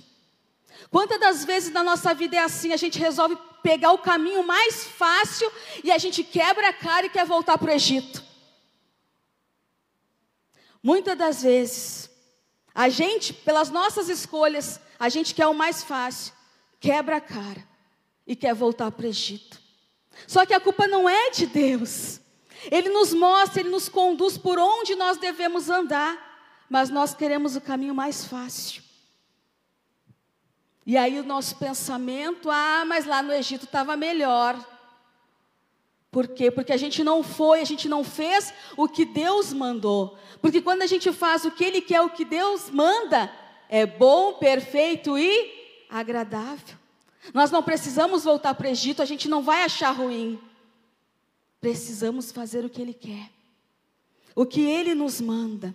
Quantas 0.90 1.18
das 1.18 1.44
vezes 1.44 1.72
na 1.72 1.82
nossa 1.82 2.12
vida 2.14 2.36
é 2.36 2.40
assim, 2.40 2.72
a 2.72 2.76
gente 2.76 2.98
resolve 2.98 3.36
pegar 3.62 3.92
o 3.92 3.98
caminho 3.98 4.46
mais 4.46 4.84
fácil 4.84 5.50
e 5.82 5.90
a 5.90 5.96
gente 5.96 6.22
quebra 6.22 6.68
a 6.68 6.72
cara 6.72 7.06
e 7.06 7.10
quer 7.10 7.24
voltar 7.24 7.56
para 7.56 7.70
o 7.70 7.74
Egito? 7.74 8.22
Muitas 10.82 11.16
das 11.16 11.42
vezes, 11.42 12.10
a 12.74 12.90
gente, 12.90 13.32
pelas 13.32 13.70
nossas 13.70 14.10
escolhas, 14.10 14.78
a 14.98 15.08
gente 15.08 15.34
quer 15.34 15.46
o 15.46 15.54
mais 15.54 15.82
fácil, 15.82 16.34
quebra 16.78 17.16
a 17.16 17.20
cara 17.22 17.66
e 18.26 18.36
quer 18.36 18.54
voltar 18.54 18.90
para 18.90 19.06
o 19.06 19.08
Egito. 19.08 19.58
Só 20.26 20.44
que 20.44 20.52
a 20.52 20.60
culpa 20.60 20.86
não 20.86 21.08
é 21.08 21.30
de 21.30 21.46
Deus. 21.46 22.20
Ele 22.70 22.90
nos 22.90 23.14
mostra, 23.14 23.60
ele 23.60 23.70
nos 23.70 23.88
conduz 23.88 24.36
por 24.36 24.58
onde 24.58 24.94
nós 24.94 25.16
devemos 25.16 25.70
andar 25.70 26.33
mas 26.74 26.90
nós 26.90 27.14
queremos 27.14 27.54
o 27.54 27.60
caminho 27.60 27.94
mais 27.94 28.24
fácil. 28.24 28.82
E 30.84 30.96
aí 30.96 31.20
o 31.20 31.24
nosso 31.24 31.54
pensamento, 31.54 32.50
ah, 32.50 32.84
mas 32.84 33.06
lá 33.06 33.22
no 33.22 33.32
Egito 33.32 33.64
estava 33.64 33.96
melhor. 33.96 34.58
Por 36.10 36.26
quê? 36.26 36.50
Porque 36.50 36.72
a 36.72 36.76
gente 36.76 37.04
não 37.04 37.22
foi, 37.22 37.60
a 37.60 37.64
gente 37.64 37.88
não 37.88 38.02
fez 38.02 38.52
o 38.76 38.88
que 38.88 39.04
Deus 39.04 39.52
mandou. 39.52 40.18
Porque 40.42 40.60
quando 40.60 40.82
a 40.82 40.88
gente 40.88 41.12
faz 41.12 41.44
o 41.44 41.52
que 41.52 41.62
Ele 41.62 41.80
quer, 41.80 42.00
o 42.00 42.10
que 42.10 42.24
Deus 42.24 42.68
manda, 42.70 43.32
é 43.68 43.86
bom, 43.86 44.34
perfeito 44.34 45.16
e 45.16 45.86
agradável. 45.88 46.76
Nós 47.32 47.52
não 47.52 47.62
precisamos 47.62 48.24
voltar 48.24 48.52
para 48.56 48.66
o 48.66 48.70
Egito, 48.70 49.00
a 49.00 49.06
gente 49.06 49.28
não 49.28 49.44
vai 49.44 49.62
achar 49.62 49.92
ruim. 49.92 50.40
Precisamos 51.60 52.32
fazer 52.32 52.64
o 52.64 52.68
que 52.68 52.82
Ele 52.82 52.94
quer, 52.94 53.30
o 54.34 54.44
que 54.44 54.60
Ele 54.60 54.92
nos 54.92 55.20
manda. 55.20 55.72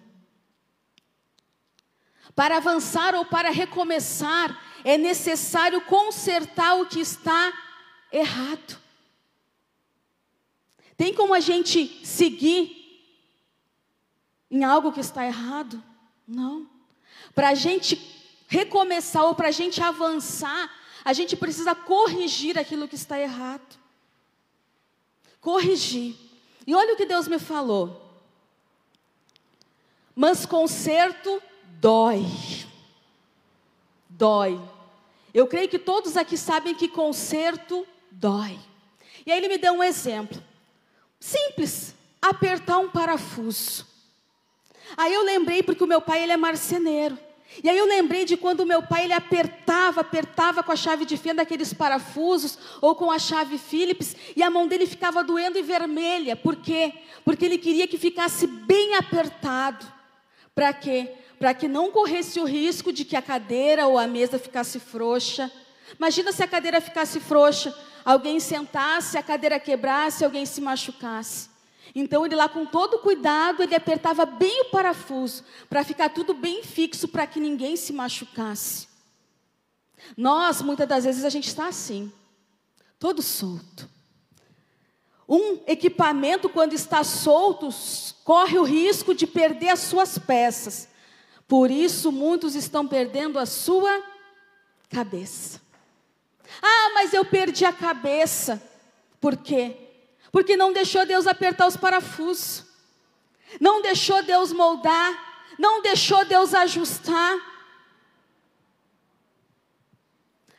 Para 2.35 2.57
avançar 2.57 3.15
ou 3.15 3.25
para 3.25 3.49
recomeçar, 3.49 4.57
é 4.83 4.97
necessário 4.97 5.81
consertar 5.81 6.75
o 6.75 6.85
que 6.85 6.99
está 6.99 7.53
errado. 8.11 8.79
Tem 10.95 11.13
como 11.13 11.33
a 11.33 11.39
gente 11.39 12.05
seguir 12.05 12.79
em 14.51 14.63
algo 14.63 14.91
que 14.91 14.99
está 14.99 15.25
errado? 15.25 15.81
Não. 16.27 16.67
Para 17.33 17.49
a 17.49 17.55
gente 17.55 17.97
recomeçar 18.47 19.23
ou 19.23 19.35
para 19.35 19.49
a 19.49 19.51
gente 19.51 19.81
avançar, 19.81 20.69
a 21.05 21.13
gente 21.13 21.35
precisa 21.35 21.73
corrigir 21.75 22.57
aquilo 22.57 22.87
que 22.87 22.95
está 22.95 23.19
errado. 23.19 23.77
Corrigir. 25.39 26.15
E 26.67 26.75
olha 26.75 26.93
o 26.93 26.97
que 26.97 27.05
Deus 27.05 27.27
me 27.27 27.39
falou. 27.39 28.05
Mas 30.15 30.45
conserto 30.45 31.41
dói. 31.79 32.25
Dói. 34.09 34.59
Eu 35.33 35.47
creio 35.47 35.69
que 35.69 35.79
todos 35.79 36.17
aqui 36.17 36.37
sabem 36.37 36.75
que 36.75 36.87
conserto 36.87 37.85
dói. 38.11 38.59
E 39.25 39.31
aí 39.31 39.37
ele 39.37 39.47
me 39.47 39.57
deu 39.57 39.73
um 39.73 39.83
exemplo. 39.83 40.41
Simples, 41.19 41.95
apertar 42.21 42.79
um 42.79 42.89
parafuso. 42.89 43.87
Aí 44.97 45.13
eu 45.13 45.23
lembrei 45.23 45.61
porque 45.61 45.83
o 45.83 45.87
meu 45.87 46.01
pai 46.01 46.23
ele 46.23 46.31
é 46.31 46.37
marceneiro. 46.37 47.17
E 47.63 47.69
aí 47.69 47.77
eu 47.77 47.85
lembrei 47.85 48.25
de 48.25 48.37
quando 48.37 48.65
meu 48.65 48.83
pai 48.83 49.05
ele 49.05 49.13
apertava, 49.13 50.01
apertava 50.01 50.61
com 50.61 50.71
a 50.71 50.75
chave 50.75 51.03
de 51.03 51.17
fenda 51.17 51.41
aqueles 51.41 51.73
parafusos 51.73 52.57
ou 52.79 52.93
com 52.93 53.11
a 53.11 53.17
chave 53.17 53.57
Phillips 53.57 54.15
e 54.35 54.43
a 54.43 54.49
mão 54.49 54.67
dele 54.67 54.85
ficava 54.85 55.23
doendo 55.23 55.57
e 55.57 55.63
vermelha. 55.63 56.35
Por 56.35 56.57
quê? 56.57 56.93
Porque 57.25 57.45
ele 57.45 57.57
queria 57.57 57.87
que 57.87 57.97
ficasse 57.97 58.45
bem 58.45 58.95
apertado. 58.95 59.85
Para 60.53 60.71
quê? 60.73 61.11
Para 61.39 61.53
que 61.53 61.67
não 61.67 61.91
corresse 61.91 62.39
o 62.39 62.45
risco 62.45 62.91
de 62.91 63.05
que 63.05 63.15
a 63.15 63.21
cadeira 63.21 63.87
ou 63.87 63.97
a 63.97 64.05
mesa 64.05 64.37
ficasse 64.37 64.79
frouxa. 64.79 65.51
Imagina 65.97 66.31
se 66.31 66.43
a 66.43 66.47
cadeira 66.47 66.81
ficasse 66.81 67.19
frouxa, 67.19 67.73
alguém 68.05 68.39
sentasse, 68.39 69.17
a 69.17 69.23
cadeira 69.23 69.59
quebrasse, 69.59 70.25
alguém 70.25 70.45
se 70.45 70.59
machucasse. 70.59 71.49
Então 71.95 72.25
ele 72.25 72.35
lá 72.35 72.47
com 72.47 72.65
todo 72.65 72.99
cuidado, 72.99 73.63
ele 73.63 73.73
apertava 73.73 74.25
bem 74.25 74.61
o 74.61 74.65
parafuso 74.65 75.43
para 75.69 75.83
ficar 75.83 76.09
tudo 76.09 76.33
bem 76.33 76.61
fixo 76.61 77.07
para 77.07 77.25
que 77.25 77.39
ninguém 77.39 77.75
se 77.75 77.93
machucasse. 77.93 78.87
Nós, 80.15 80.61
muitas 80.61 80.87
das 80.87 81.03
vezes 81.03 81.23
a 81.25 81.29
gente 81.29 81.47
está 81.47 81.67
assim, 81.67 82.11
todo 82.99 83.21
solto. 83.21 83.89
Um 85.27 85.59
equipamento 85.67 86.49
quando 86.49 86.73
está 86.73 87.03
solto 87.03 87.69
corre 88.23 88.57
o 88.57 88.63
risco 88.63 89.13
de 89.13 89.27
perder 89.27 89.69
as 89.69 89.79
suas 89.79 90.17
peças. 90.17 90.87
Por 91.49 91.71
isso 91.71 92.11
muitos 92.11 92.53
estão 92.53 92.87
perdendo 92.87 93.39
a 93.39 93.45
sua 93.47 94.03
cabeça. 94.87 95.59
Ah, 96.61 96.91
mas 96.93 97.11
eu 97.11 97.25
perdi 97.25 97.65
a 97.65 97.73
cabeça. 97.73 98.61
Por 99.19 99.35
quê? 99.35 99.75
Porque 100.31 100.55
não 100.55 100.71
deixou 100.71 101.07
Deus 101.07 101.25
apertar 101.25 101.65
os 101.65 101.75
parafusos, 101.75 102.65
não 103.59 103.81
deixou 103.81 104.21
Deus 104.21 104.53
moldar, 104.53 105.47
não 105.57 105.81
deixou 105.81 106.23
Deus 106.23 106.53
ajustar. 106.53 107.35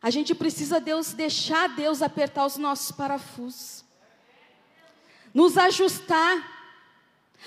A 0.03 0.11
gente 0.11 0.35
precisa 0.35 0.81
Deus 0.81 1.13
deixar 1.13 1.69
Deus 1.69 2.03
apertar 2.03 2.47
os 2.47 2.57
nossos 2.57 2.91
parafusos, 2.91 3.85
nos 5.33 5.57
ajustar. 5.57 6.60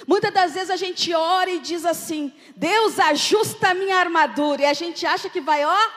Muitas 0.08 0.34
das 0.34 0.54
vezes 0.54 0.70
a 0.70 0.76
gente 0.76 1.14
ora 1.14 1.50
e 1.50 1.60
diz 1.60 1.86
assim: 1.86 2.34
Deus 2.56 3.00
ajusta 3.00 3.70
a 3.70 3.74
minha 3.74 3.98
armadura, 3.98 4.64
e 4.64 4.66
a 4.66 4.74
gente 4.74 5.06
acha 5.06 5.30
que 5.30 5.40
vai, 5.40 5.64
ó, 5.64 5.90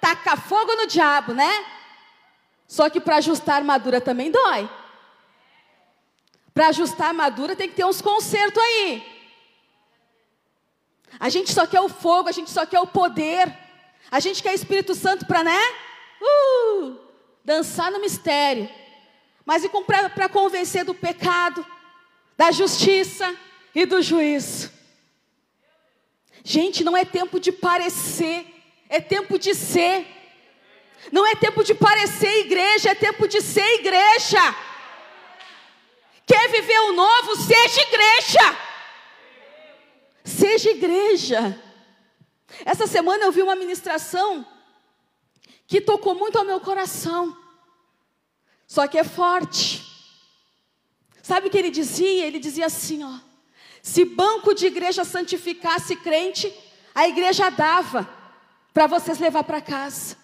tacar 0.00 0.40
fogo 0.40 0.74
no 0.76 0.86
diabo, 0.86 1.32
né? 1.32 1.64
Só 2.66 2.88
que 2.88 3.00
para 3.00 3.16
ajustar 3.16 3.56
a 3.56 3.58
armadura 3.58 4.00
também 4.00 4.30
dói. 4.30 4.68
Para 6.52 6.68
ajustar 6.68 7.08
a 7.08 7.10
armadura 7.10 7.54
tem 7.56 7.68
que 7.68 7.74
ter 7.74 7.84
uns 7.84 8.00
consertos 8.00 8.62
aí. 8.62 9.14
A 11.18 11.28
gente 11.28 11.52
só 11.52 11.66
quer 11.66 11.80
o 11.80 11.88
fogo, 11.88 12.28
a 12.28 12.32
gente 12.32 12.50
só 12.50 12.64
quer 12.66 12.80
o 12.80 12.86
poder. 12.86 13.56
A 14.10 14.20
gente 14.20 14.42
quer 14.42 14.54
Espírito 14.54 14.94
Santo 14.94 15.26
para, 15.26 15.44
né? 15.44 15.60
Uh, 16.20 16.96
dançar 17.44 17.90
no 17.90 18.00
mistério. 18.00 18.68
Mas 19.44 19.64
e 19.64 19.68
para 19.68 20.28
convencer 20.28 20.84
do 20.84 20.94
pecado, 20.94 21.64
da 22.36 22.50
justiça 22.50 23.34
e 23.74 23.86
do 23.86 24.02
juízo. 24.02 24.72
Gente, 26.42 26.84
não 26.84 26.96
é 26.96 27.04
tempo 27.04 27.40
de 27.40 27.50
parecer, 27.50 28.46
é 28.88 29.00
tempo 29.00 29.38
de 29.38 29.54
ser. 29.54 30.06
Não 31.10 31.26
é 31.26 31.34
tempo 31.34 31.62
de 31.62 31.74
parecer 31.74 32.40
igreja, 32.40 32.90
é 32.90 32.94
tempo 32.94 33.26
de 33.26 33.40
ser 33.40 33.66
igreja. 33.80 34.40
Quer 36.26 36.50
viver 36.50 36.78
o 36.80 36.92
novo? 36.92 37.36
Seja 37.36 37.80
igreja. 37.82 38.58
Seja 40.24 40.70
igreja. 40.70 41.62
Essa 42.64 42.86
semana 42.86 43.24
eu 43.24 43.32
vi 43.32 43.42
uma 43.42 43.56
ministração 43.56 44.46
que 45.66 45.80
tocou 45.80 46.14
muito 46.14 46.38
ao 46.38 46.44
meu 46.44 46.60
coração. 46.60 47.36
Só 48.66 48.86
que 48.86 48.98
é 48.98 49.04
forte. 49.04 49.93
Sabe 51.24 51.48
o 51.48 51.50
que 51.50 51.56
ele 51.56 51.70
dizia? 51.70 52.26
Ele 52.26 52.38
dizia 52.38 52.66
assim, 52.66 53.02
ó: 53.02 53.18
Se 53.82 54.04
banco 54.04 54.52
de 54.52 54.66
igreja 54.66 55.04
santificasse 55.04 55.96
crente, 55.96 56.52
a 56.94 57.08
igreja 57.08 57.48
dava 57.48 58.06
para 58.74 58.86
vocês 58.86 59.18
levar 59.18 59.42
para 59.42 59.62
casa. 59.62 60.18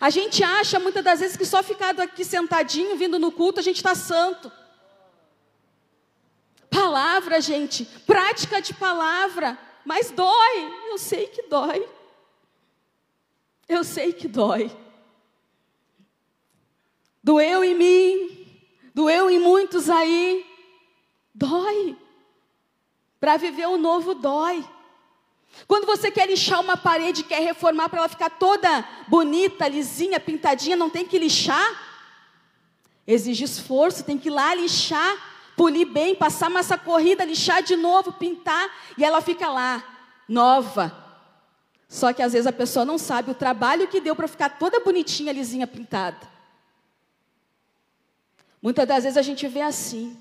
A 0.00 0.10
gente 0.10 0.44
acha 0.44 0.78
muitas 0.78 1.02
das 1.02 1.18
vezes 1.18 1.36
que 1.36 1.44
só 1.44 1.60
ficado 1.60 1.98
aqui 1.98 2.24
sentadinho, 2.24 2.96
vindo 2.96 3.18
no 3.18 3.32
culto, 3.32 3.58
a 3.58 3.62
gente 3.64 3.78
está 3.78 3.96
santo. 3.96 4.52
Palavra, 6.70 7.40
gente, 7.40 7.84
prática 8.06 8.62
de 8.62 8.72
palavra, 8.74 9.58
mas 9.84 10.12
dói, 10.12 10.72
eu 10.88 10.98
sei 10.98 11.26
que 11.26 11.42
dói. 11.48 11.84
Eu 13.68 13.82
sei 13.82 14.12
que 14.12 14.28
dói. 14.28 14.70
Doeu 17.24 17.64
em 17.64 17.74
mim, 17.74 18.47
doeu 18.98 19.30
em 19.30 19.38
muitos 19.38 19.88
aí, 19.88 20.44
dói. 21.32 21.96
Para 23.20 23.36
viver 23.36 23.68
o 23.68 23.78
novo 23.78 24.12
dói. 24.12 24.64
Quando 25.68 25.86
você 25.86 26.10
quer 26.10 26.26
lixar 26.28 26.60
uma 26.60 26.76
parede, 26.76 27.22
quer 27.22 27.40
reformar 27.40 27.88
para 27.88 28.00
ela 28.00 28.08
ficar 28.08 28.28
toda 28.28 28.84
bonita, 29.06 29.68
lisinha, 29.68 30.18
pintadinha, 30.18 30.74
não 30.74 30.90
tem 30.90 31.06
que 31.06 31.16
lixar? 31.16 31.68
Exige 33.06 33.44
esforço, 33.44 34.02
tem 34.02 34.18
que 34.18 34.30
ir 34.30 34.32
lá 34.32 34.52
lixar 34.52 35.16
polir 35.56 35.86
bem, 35.86 36.14
passar 36.14 36.48
massa 36.48 36.78
corrida, 36.78 37.24
lixar 37.24 37.60
de 37.64 37.74
novo, 37.74 38.12
pintar, 38.12 38.70
e 38.96 39.04
ela 39.04 39.20
fica 39.20 39.48
lá, 39.48 39.82
nova. 40.28 40.94
Só 41.88 42.12
que 42.12 42.22
às 42.22 42.32
vezes 42.32 42.46
a 42.46 42.52
pessoa 42.52 42.84
não 42.84 42.96
sabe 42.96 43.32
o 43.32 43.34
trabalho 43.34 43.88
que 43.88 44.00
deu 44.00 44.14
para 44.14 44.28
ficar 44.28 44.50
toda 44.50 44.78
bonitinha, 44.78 45.32
lisinha, 45.32 45.66
pintada. 45.66 46.37
Muitas 48.60 48.86
das 48.86 49.04
vezes 49.04 49.16
a 49.16 49.22
gente 49.22 49.46
vê 49.46 49.60
assim. 49.60 50.16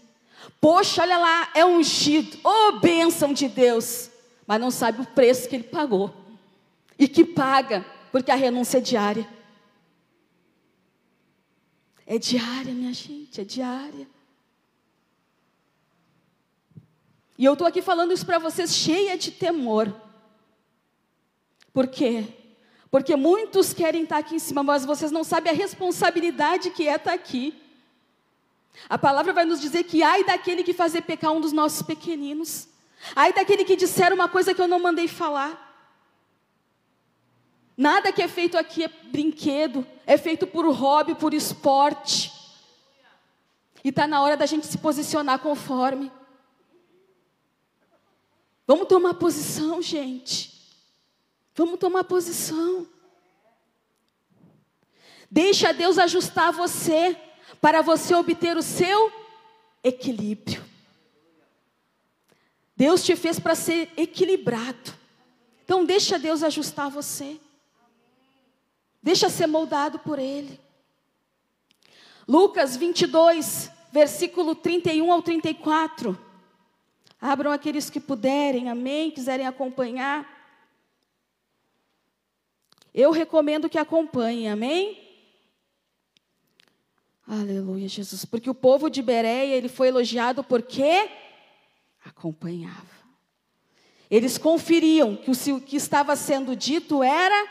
Poxa, 0.61 1.01
olha 1.01 1.17
lá, 1.17 1.49
é 1.53 1.65
ungido, 1.65 2.37
oh 2.43 2.79
bênção 2.79 3.33
de 3.33 3.47
Deus, 3.47 4.09
mas 4.45 4.61
não 4.61 4.71
sabe 4.71 5.01
o 5.01 5.05
preço 5.05 5.49
que 5.49 5.55
ele 5.55 5.63
pagou 5.63 6.13
e 6.97 7.07
que 7.07 7.25
paga, 7.25 7.85
porque 8.11 8.31
a 8.31 8.35
renúncia 8.35 8.77
é 8.77 8.81
diária. 8.81 9.27
É 12.05 12.17
diária, 12.17 12.73
minha 12.73 12.93
gente, 12.93 13.41
é 13.41 13.43
diária. 13.43 14.07
E 17.37 17.45
eu 17.45 17.53
estou 17.53 17.67
aqui 17.67 17.81
falando 17.81 18.13
isso 18.13 18.25
para 18.25 18.39
vocês 18.39 18.73
cheia 18.73 19.17
de 19.17 19.31
temor. 19.31 19.93
Por 21.71 21.87
quê? 21.87 22.25
Porque 22.89 23.15
muitos 23.15 23.73
querem 23.73 24.03
estar 24.03 24.17
aqui 24.17 24.35
em 24.35 24.39
cima, 24.39 24.63
mas 24.63 24.85
vocês 24.85 25.11
não 25.11 25.23
sabem 25.23 25.51
a 25.51 25.55
responsabilidade 25.55 26.71
que 26.71 26.87
é 26.87 26.95
estar 26.95 27.13
aqui. 27.13 27.53
A 28.89 28.97
palavra 28.97 29.33
vai 29.33 29.45
nos 29.45 29.59
dizer 29.59 29.83
que 29.83 30.03
ai 30.03 30.23
daquele 30.23 30.63
que 30.63 30.73
fazer 30.73 31.01
pecar 31.01 31.31
um 31.31 31.41
dos 31.41 31.51
nossos 31.51 31.81
pequeninos. 31.81 32.67
Ai 33.15 33.33
daquele 33.33 33.63
que 33.63 33.75
disser 33.75 34.13
uma 34.13 34.27
coisa 34.27 34.53
que 34.53 34.61
eu 34.61 34.67
não 34.67 34.79
mandei 34.79 35.07
falar. 35.07 35.65
Nada 37.75 38.11
que 38.11 38.21
é 38.21 38.27
feito 38.27 38.57
aqui 38.57 38.83
é 38.83 38.87
brinquedo, 38.87 39.85
é 40.05 40.17
feito 40.17 40.47
por 40.47 40.67
hobby, 40.73 41.13
por 41.13 41.33
esporte. 41.33 42.31
E 43.83 43.89
está 43.89 44.07
na 44.07 44.21
hora 44.21 44.35
da 44.35 44.45
gente 44.45 44.65
se 44.65 44.77
posicionar 44.77 45.39
conforme. 45.39 46.11
Vamos 48.65 48.87
tomar 48.87 49.13
posição, 49.13 49.81
gente. 49.81 50.75
Vamos 51.55 51.79
tomar 51.79 52.03
posição. 52.03 52.87
Deixa 55.29 55.73
Deus 55.73 55.97
ajustar 55.97 56.51
você 56.51 57.15
para 57.61 57.81
você 57.81 58.13
obter 58.15 58.55
o 58.57 58.61
seu 58.61 59.11
equilíbrio. 59.83 60.63
Deus 62.75 63.03
te 63.03 63.15
fez 63.15 63.39
para 63.39 63.55
ser 63.55 63.91
equilibrado. 63.97 64.93
Então 65.63 65.83
deixa 65.83 66.19
Deus 66.19 66.43
ajustar 66.43 66.89
você. 66.89 67.39
Deixa 69.01 69.29
ser 69.29 69.47
moldado 69.47 69.99
por 69.99 70.19
ele. 70.19 70.59
Lucas 72.27 72.75
22, 72.75 73.71
versículo 73.91 74.53
31 74.53 75.11
ao 75.11 75.21
34. 75.21 76.17
Abram 77.19 77.51
aqueles 77.51 77.89
que 77.89 77.99
puderem, 77.99 78.69
amém? 78.69 79.09
Quiserem 79.09 79.47
acompanhar. 79.47 80.37
Eu 82.93 83.11
recomendo 83.11 83.69
que 83.69 83.77
acompanhem, 83.77 84.49
amém? 84.49 85.06
Aleluia, 87.27 87.87
Jesus. 87.89 88.23
Porque 88.23 88.49
o 88.49 88.55
povo 88.55 88.89
de 88.89 89.01
Bereia, 89.01 89.55
ele 89.55 89.67
foi 89.67 89.89
elogiado 89.89 90.43
porque 90.43 91.09
acompanhava. 92.05 92.97
Eles 94.09 94.37
conferiam 94.37 95.15
que 95.17 95.29
o 95.29 95.61
que 95.61 95.75
estava 95.75 96.15
sendo 96.15 96.55
dito 96.55 97.03
era 97.03 97.47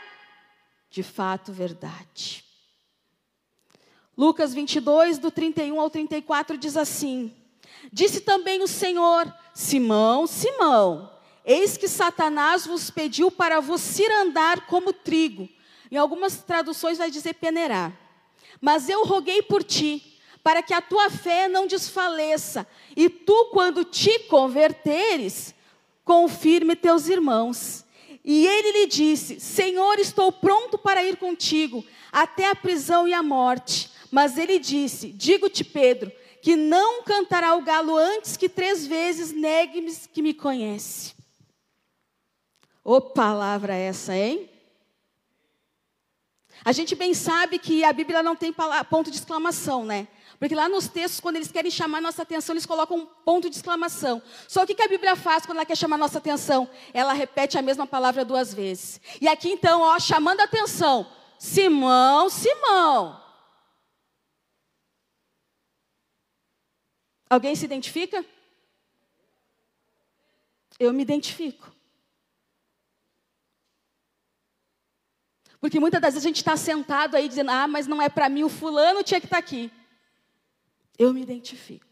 de 0.89 1.03
fato 1.03 1.53
verdade. 1.53 2.43
Lucas 4.17 4.51
22, 4.53 5.19
do 5.19 5.29
31 5.29 5.79
ao 5.79 5.91
34, 5.91 6.57
diz 6.57 6.75
assim: 6.75 7.31
Disse 7.93 8.21
também 8.21 8.63
o 8.63 8.67
Senhor: 8.67 9.31
Simão, 9.53 10.25
Simão, 10.25 11.11
Eis 11.45 11.77
que 11.77 11.87
Satanás 11.87 12.65
vos 12.65 12.89
pediu 12.89 13.31
para 13.31 13.61
vos 13.61 13.79
cirandar 13.79 14.65
como 14.65 14.91
trigo. 14.91 15.47
Em 15.89 15.95
algumas 15.95 16.41
traduções 16.41 16.97
vai 16.97 17.09
dizer 17.09 17.35
peneirar. 17.35 18.06
Mas 18.61 18.89
eu 18.89 19.03
roguei 19.03 19.41
por 19.41 19.63
ti, 19.63 20.19
para 20.43 20.63
que 20.63 20.73
a 20.73 20.81
tua 20.81 21.09
fé 21.09 21.47
não 21.47 21.67
desfaleça, 21.67 22.67
e 22.95 23.09
tu, 23.09 23.49
quando 23.51 23.83
te 23.83 24.19
converteres, 24.19 25.53
confirme 26.03 26.75
teus 26.75 27.07
irmãos. 27.07 27.85
E 28.23 28.45
ele 28.47 28.79
lhe 28.79 28.87
disse: 28.87 29.39
Senhor, 29.39 29.99
estou 29.99 30.31
pronto 30.31 30.77
para 30.77 31.03
ir 31.03 31.17
contigo, 31.17 31.83
até 32.11 32.49
a 32.49 32.55
prisão 32.55 33.07
e 33.07 33.13
a 33.13 33.21
morte. 33.21 33.89
Mas 34.11 34.37
ele 34.37 34.59
disse: 34.59 35.09
Digo-te, 35.09 35.63
Pedro, 35.63 36.11
que 36.41 36.55
não 36.55 37.03
cantará 37.03 37.55
o 37.55 37.61
galo 37.61 37.95
antes 37.95 38.37
que 38.37 38.47
três 38.47 38.87
vezes 38.87 39.31
negue-me 39.31 39.93
que 40.13 40.21
me 40.21 40.33
conhece. 40.33 41.13
Ô 42.83 43.01
palavra 43.01 43.75
essa, 43.75 44.15
hein? 44.15 44.49
A 46.63 46.71
gente 46.71 46.95
bem 46.95 47.13
sabe 47.13 47.59
que 47.59 47.83
a 47.83 47.93
Bíblia 47.93 48.21
não 48.21 48.35
tem 48.35 48.53
ponto 48.89 49.09
de 49.09 49.17
exclamação, 49.17 49.85
né? 49.85 50.07
Porque 50.39 50.53
lá 50.53 50.69
nos 50.69 50.87
textos, 50.87 51.19
quando 51.19 51.37
eles 51.37 51.51
querem 51.51 51.71
chamar 51.71 51.99
nossa 51.99 52.21
atenção, 52.21 52.53
eles 52.53 52.65
colocam 52.65 52.97
um 52.97 53.05
ponto 53.05 53.49
de 53.49 53.55
exclamação. 53.55 54.21
Só 54.47 54.63
o 54.63 54.67
que 54.67 54.81
a 54.81 54.87
Bíblia 54.87 55.15
faz 55.15 55.45
quando 55.45 55.57
ela 55.57 55.65
quer 55.65 55.75
chamar 55.75 55.97
nossa 55.97 56.19
atenção? 56.19 56.69
Ela 56.93 57.13
repete 57.13 57.57
a 57.57 57.61
mesma 57.61 57.87
palavra 57.87 58.23
duas 58.23 58.53
vezes. 58.53 59.01
E 59.19 59.27
aqui 59.27 59.49
então, 59.49 59.81
ó, 59.81 59.99
chamando 59.99 60.41
a 60.41 60.43
atenção. 60.43 61.11
Simão, 61.39 62.29
Simão. 62.29 63.19
Alguém 67.29 67.55
se 67.55 67.65
identifica? 67.65 68.23
Eu 70.79 70.93
me 70.93 71.01
identifico. 71.01 71.76
Porque 75.67 75.81
muitas 75.81 75.99
das 75.99 76.13
vezes 76.13 76.25
a 76.25 76.29
gente 76.29 76.37
está 76.37 76.55
sentado 76.55 77.15
aí 77.15 77.27
dizendo, 77.27 77.51
ah, 77.51 77.67
mas 77.67 77.87
não 77.87 78.01
é 78.01 78.07
para 78.07 78.29
mim, 78.29 78.41
o 78.41 78.47
fulano 78.47 79.03
tinha 79.03 79.19
que 79.19 79.25
estar 79.25 79.35
tá 79.35 79.39
aqui. 79.39 79.69
Eu 80.97 81.13
me 81.13 81.21
identifico. 81.21 81.85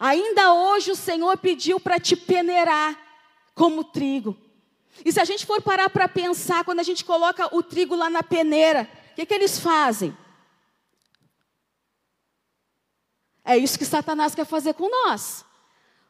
Ainda 0.00 0.54
hoje 0.54 0.90
o 0.90 0.96
Senhor 0.96 1.36
pediu 1.36 1.78
para 1.78 2.00
te 2.00 2.16
peneirar 2.16 2.98
como 3.54 3.84
trigo. 3.84 4.38
E 5.04 5.12
se 5.12 5.20
a 5.20 5.24
gente 5.26 5.44
for 5.44 5.60
parar 5.60 5.90
para 5.90 6.08
pensar, 6.08 6.64
quando 6.64 6.80
a 6.80 6.82
gente 6.82 7.04
coloca 7.04 7.54
o 7.54 7.62
trigo 7.62 7.94
lá 7.94 8.08
na 8.08 8.22
peneira, 8.22 8.88
o 9.10 9.16
que, 9.16 9.26
que 9.26 9.34
eles 9.34 9.58
fazem? 9.58 10.16
É 13.44 13.58
isso 13.58 13.78
que 13.78 13.84
Satanás 13.84 14.34
quer 14.34 14.46
fazer 14.46 14.72
com 14.72 14.88
nós. 14.88 15.44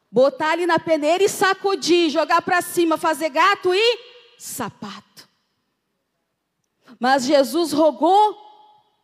Botar 0.09 0.51
ali 0.51 0.65
na 0.65 0.79
peneira 0.79 1.25
e 1.25 1.27
sacudir, 1.27 2.09
jogar 2.09 2.41
para 2.41 2.61
cima, 2.61 2.97
fazer 2.97 3.27
gato 3.27 3.75
e 3.75 3.99
sapato. 4.37 5.32
Mas 6.99 7.25
Jesus 7.25 7.71
rogou 7.71 8.37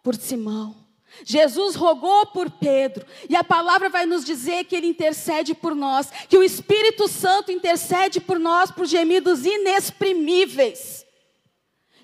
por 0.03 0.15
Simão. 0.15 0.75
Jesus 1.23 1.75
rogou 1.75 2.27
por 2.27 2.51
Pedro, 2.51 3.05
e 3.27 3.35
a 3.35 3.43
palavra 3.43 3.89
vai 3.89 4.05
nos 4.05 4.23
dizer 4.23 4.65
que 4.65 4.75
ele 4.75 4.87
intercede 4.87 5.53
por 5.53 5.75
nós, 5.75 6.09
que 6.29 6.37
o 6.37 6.43
Espírito 6.43 7.07
Santo 7.07 7.51
intercede 7.51 8.21
por 8.21 8.39
nós 8.39 8.71
por 8.71 8.85
gemidos 8.85 9.45
inexprimíveis. 9.45 11.05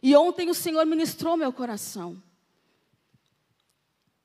E 0.02 0.16
ontem 0.16 0.50
o 0.50 0.56
Senhor 0.56 0.86
ministrou 0.86 1.38
meu 1.38 1.54
coração. 1.54 2.22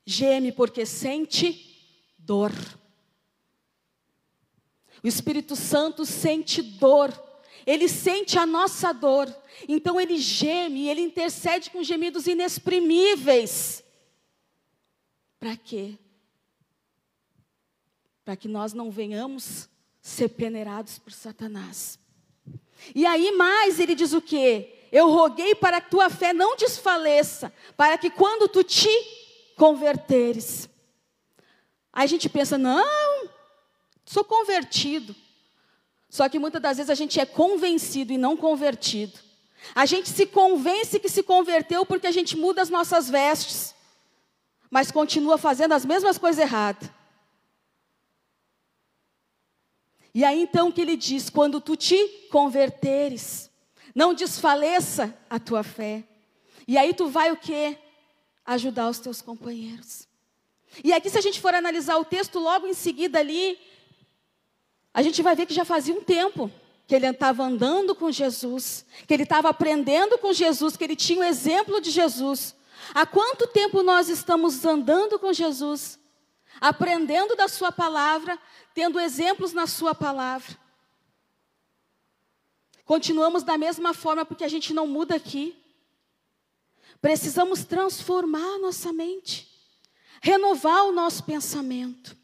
Geme 0.05 0.51
porque 0.51 0.85
sente 0.85 1.79
dor. 2.17 2.51
O 5.03 5.07
Espírito 5.07 5.55
Santo 5.55 6.05
sente 6.05 6.61
dor 6.61 7.11
ele 7.65 7.87
sente 7.87 8.37
a 8.37 8.45
nossa 8.45 8.91
dor, 8.91 9.33
então 9.67 9.99
ele 9.99 10.17
geme, 10.17 10.87
ele 10.87 11.01
intercede 11.01 11.69
com 11.69 11.83
gemidos 11.83 12.27
inexprimíveis. 12.27 13.83
Para 15.39 15.55
quê? 15.55 15.97
Para 18.23 18.35
que 18.35 18.47
nós 18.47 18.73
não 18.73 18.91
venhamos 18.91 19.69
ser 20.01 20.29
peneirados 20.29 20.99
por 20.99 21.11
Satanás. 21.11 21.99
E 22.95 23.05
aí 23.05 23.31
mais 23.31 23.79
ele 23.79 23.95
diz 23.95 24.13
o 24.13 24.21
quê? 24.21 24.87
Eu 24.91 25.09
roguei 25.09 25.55
para 25.55 25.79
que 25.79 25.89
tua 25.89 26.09
fé 26.09 26.33
não 26.33 26.55
desfaleça, 26.55 27.53
para 27.77 27.97
que 27.97 28.09
quando 28.09 28.47
tu 28.47 28.63
te 28.63 28.89
converteres. 29.55 30.67
Aí 31.93 32.03
a 32.03 32.07
gente 32.07 32.27
pensa, 32.27 32.57
não, 32.57 33.29
sou 34.05 34.23
convertido. 34.23 35.15
Só 36.11 36.27
que 36.27 36.37
muitas 36.37 36.61
das 36.61 36.75
vezes 36.75 36.89
a 36.89 36.93
gente 36.93 37.21
é 37.21 37.25
convencido 37.25 38.11
e 38.11 38.17
não 38.17 38.35
convertido. 38.35 39.17
A 39.73 39.85
gente 39.85 40.09
se 40.09 40.25
convence 40.25 40.99
que 40.99 41.07
se 41.07 41.23
converteu 41.23 41.85
porque 41.85 42.05
a 42.05 42.11
gente 42.11 42.35
muda 42.35 42.61
as 42.61 42.69
nossas 42.69 43.09
vestes, 43.09 43.73
mas 44.69 44.91
continua 44.91 45.37
fazendo 45.37 45.71
as 45.71 45.85
mesmas 45.85 46.17
coisas 46.17 46.41
erradas. 46.43 46.89
E 50.13 50.25
aí 50.25 50.41
então 50.41 50.69
que 50.69 50.81
ele 50.81 50.97
diz: 50.97 51.29
quando 51.29 51.61
tu 51.61 51.77
te 51.77 51.97
converteres, 52.29 53.49
não 53.95 54.13
desfaleça 54.13 55.17
a 55.29 55.39
tua 55.39 55.63
fé. 55.63 56.03
E 56.67 56.77
aí 56.77 56.93
tu 56.93 57.07
vai 57.07 57.31
o 57.31 57.37
quê? 57.37 57.77
Ajudar 58.45 58.89
os 58.89 58.99
teus 58.99 59.21
companheiros. 59.21 60.09
E 60.83 60.91
aqui, 60.91 61.09
se 61.09 61.17
a 61.17 61.21
gente 61.21 61.39
for 61.39 61.53
analisar 61.53 61.97
o 61.97 62.05
texto, 62.05 62.37
logo 62.37 62.67
em 62.67 62.73
seguida 62.73 63.19
ali, 63.19 63.57
a 64.93 65.01
gente 65.01 65.21
vai 65.21 65.35
ver 65.35 65.45
que 65.45 65.53
já 65.53 65.63
fazia 65.63 65.93
um 65.93 66.03
tempo 66.03 66.51
que 66.85 66.95
ele 66.95 67.07
estava 67.07 67.43
andando 67.43 67.95
com 67.95 68.11
Jesus, 68.11 68.85
que 69.07 69.13
ele 69.13 69.23
estava 69.23 69.49
aprendendo 69.49 70.17
com 70.17 70.33
Jesus, 70.33 70.75
que 70.75 70.83
ele 70.83 70.95
tinha 70.95 71.21
o 71.21 71.23
exemplo 71.23 71.79
de 71.79 71.89
Jesus. 71.89 72.53
Há 72.93 73.05
quanto 73.05 73.47
tempo 73.47 73.81
nós 73.81 74.09
estamos 74.09 74.65
andando 74.65 75.17
com 75.17 75.31
Jesus, 75.31 75.97
aprendendo 76.59 77.35
da 77.35 77.47
Sua 77.47 77.71
palavra, 77.71 78.37
tendo 78.73 78.99
exemplos 78.99 79.53
na 79.53 79.67
Sua 79.67 79.95
palavra? 79.95 80.59
Continuamos 82.83 83.43
da 83.43 83.57
mesma 83.57 83.93
forma 83.93 84.25
porque 84.25 84.43
a 84.43 84.49
gente 84.49 84.73
não 84.73 84.85
muda 84.85 85.15
aqui. 85.15 85.55
Precisamos 86.99 87.63
transformar 87.63 88.59
nossa 88.59 88.91
mente, 88.91 89.49
renovar 90.21 90.83
o 90.83 90.91
nosso 90.91 91.23
pensamento. 91.23 92.17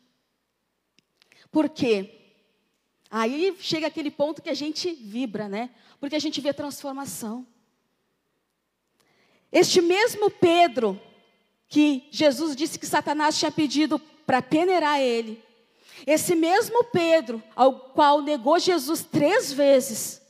Por 1.50 1.70
quê? 1.70 2.17
Aí 3.10 3.56
chega 3.60 3.88
aquele 3.88 4.12
ponto 4.12 4.42
que 4.42 4.50
a 4.50 4.54
gente 4.54 4.92
vibra, 4.92 5.48
né? 5.48 5.70
Porque 6.00 6.16
a 6.16 6.20
gente 6.20 6.42
vê 6.42 6.54
transformação. 6.54 7.46
Este 9.52 9.82
mesmo 9.82 10.30
Pedro, 10.30 11.00
que 11.70 12.08
Jesus 12.12 12.56
disse 12.56 12.78
que 12.78 12.86
Satanás 12.86 13.38
tinha 13.38 13.52
pedido 13.52 13.98
para 14.26 14.42
peneirar 14.42 15.00
ele, 15.00 15.42
esse 16.06 16.36
mesmo 16.36 16.84
Pedro, 16.86 17.42
ao 17.56 17.74
qual 17.74 18.22
negou 18.22 18.60
Jesus 18.60 19.04
três 19.04 19.52
vezes, 19.52 20.22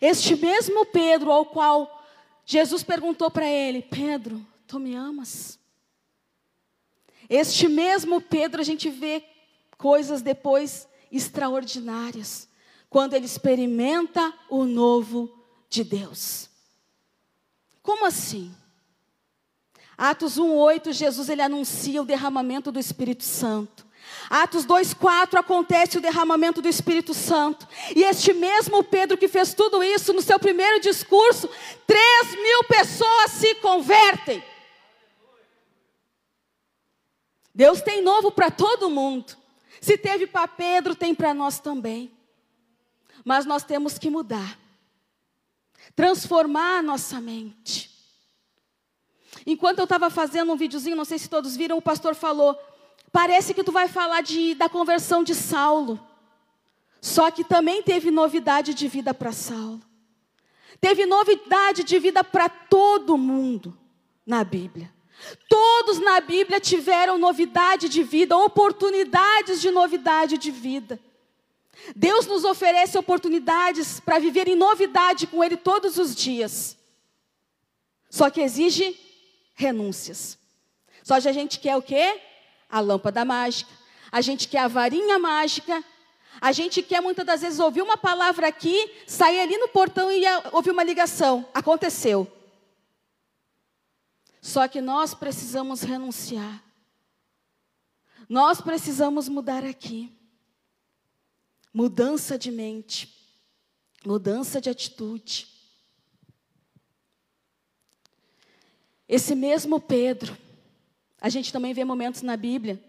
este 0.00 0.34
mesmo 0.36 0.86
Pedro, 0.86 1.30
ao 1.30 1.44
qual 1.44 2.04
Jesus 2.46 2.82
perguntou 2.82 3.30
para 3.30 3.46
ele: 3.46 3.82
Pedro, 3.82 4.44
tu 4.66 4.78
me 4.78 4.94
amas? 4.94 5.58
Este 7.28 7.68
mesmo 7.68 8.20
Pedro, 8.20 8.60
a 8.60 8.64
gente 8.64 8.88
vê 8.88 9.22
coisas 9.76 10.22
depois 10.22 10.88
extraordinárias 11.10 12.48
quando 12.88 13.14
ele 13.14 13.26
experimenta 13.26 14.32
o 14.48 14.64
novo 14.64 15.32
de 15.68 15.84
Deus. 15.84 16.48
Como 17.82 18.06
assim? 18.06 18.54
Atos 19.96 20.38
1:8, 20.38 20.92
Jesus 20.92 21.28
ele 21.28 21.42
anuncia 21.42 22.02
o 22.02 22.06
derramamento 22.06 22.72
do 22.72 22.78
Espírito 22.78 23.24
Santo. 23.24 23.86
Atos 24.28 24.64
2,4 24.64 25.38
acontece 25.38 25.98
o 25.98 26.00
derramamento 26.00 26.62
do 26.62 26.68
Espírito 26.68 27.14
Santo. 27.14 27.66
E 27.94 28.02
este 28.02 28.32
mesmo 28.32 28.82
Pedro 28.82 29.18
que 29.18 29.28
fez 29.28 29.54
tudo 29.54 29.82
isso 29.82 30.12
no 30.12 30.22
seu 30.22 30.38
primeiro 30.38 30.80
discurso, 30.80 31.48
3 31.86 32.34
mil 32.34 32.64
pessoas 32.64 33.30
se 33.32 33.54
convertem. 33.56 34.42
Deus 37.54 37.80
tem 37.82 38.02
novo 38.02 38.30
para 38.30 38.50
todo 38.50 38.88
mundo. 38.88 39.36
Se 39.80 39.96
teve 39.96 40.26
para 40.26 40.46
Pedro, 40.46 40.94
tem 40.94 41.14
para 41.14 41.32
nós 41.32 41.58
também. 41.58 42.12
Mas 43.24 43.46
nós 43.46 43.64
temos 43.64 43.98
que 43.98 44.10
mudar. 44.10 44.58
Transformar 45.96 46.78
a 46.78 46.82
nossa 46.82 47.20
mente. 47.20 47.90
Enquanto 49.46 49.78
eu 49.78 49.84
estava 49.84 50.10
fazendo 50.10 50.52
um 50.52 50.56
videozinho, 50.56 50.96
não 50.96 51.04
sei 51.04 51.18
se 51.18 51.28
todos 51.28 51.56
viram, 51.56 51.78
o 51.78 51.82
pastor 51.82 52.14
falou: 52.14 52.58
parece 53.10 53.54
que 53.54 53.64
tu 53.64 53.72
vai 53.72 53.88
falar 53.88 54.20
de, 54.22 54.54
da 54.54 54.68
conversão 54.68 55.24
de 55.24 55.34
Saulo. 55.34 55.98
Só 57.00 57.30
que 57.30 57.42
também 57.42 57.82
teve 57.82 58.10
novidade 58.10 58.74
de 58.74 58.86
vida 58.86 59.14
para 59.14 59.32
Saulo. 59.32 59.80
Teve 60.80 61.06
novidade 61.06 61.82
de 61.82 61.98
vida 61.98 62.22
para 62.22 62.48
todo 62.48 63.16
mundo 63.16 63.76
na 64.26 64.44
Bíblia. 64.44 64.92
Todos 65.48 65.98
na 65.98 66.20
Bíblia 66.20 66.60
tiveram 66.60 67.18
novidade 67.18 67.88
de 67.88 68.02
vida, 68.02 68.36
oportunidades 68.36 69.60
de 69.60 69.70
novidade 69.70 70.38
de 70.38 70.50
vida. 70.50 70.98
Deus 71.94 72.26
nos 72.26 72.44
oferece 72.44 72.98
oportunidades 72.98 74.00
para 74.00 74.18
viver 74.18 74.48
em 74.48 74.56
novidade 74.56 75.26
com 75.26 75.42
Ele 75.42 75.56
todos 75.56 75.98
os 75.98 76.14
dias. 76.14 76.76
Só 78.08 78.28
que 78.28 78.40
exige 78.40 78.98
renúncias. 79.54 80.38
Só 81.02 81.20
que 81.20 81.28
a 81.28 81.32
gente 81.32 81.58
quer 81.58 81.76
o 81.76 81.82
quê? 81.82 82.20
A 82.68 82.80
lâmpada 82.80 83.24
mágica. 83.24 83.70
A 84.10 84.20
gente 84.20 84.48
quer 84.48 84.58
a 84.58 84.68
varinha 84.68 85.18
mágica. 85.18 85.82
A 86.40 86.52
gente 86.52 86.82
quer 86.82 87.00
muitas 87.00 87.24
das 87.24 87.40
vezes 87.40 87.58
ouvir 87.58 87.82
uma 87.82 87.96
palavra 87.96 88.48
aqui, 88.48 88.90
sair 89.06 89.40
ali 89.40 89.56
no 89.58 89.68
portão 89.68 90.10
e 90.10 90.22
ouvir 90.52 90.70
uma 90.70 90.82
ligação. 90.82 91.46
Aconteceu. 91.52 92.26
Só 94.40 94.66
que 94.66 94.80
nós 94.80 95.14
precisamos 95.14 95.82
renunciar. 95.82 96.64
Nós 98.28 98.60
precisamos 98.60 99.28
mudar 99.28 99.64
aqui. 99.64 100.12
Mudança 101.72 102.38
de 102.38 102.50
mente, 102.50 103.14
mudança 104.04 104.60
de 104.60 104.68
atitude. 104.70 105.46
Esse 109.08 109.34
mesmo 109.34 109.80
Pedro, 109.80 110.36
a 111.20 111.28
gente 111.28 111.52
também 111.52 111.74
vê 111.74 111.84
momentos 111.84 112.22
na 112.22 112.36
Bíblia, 112.36 112.82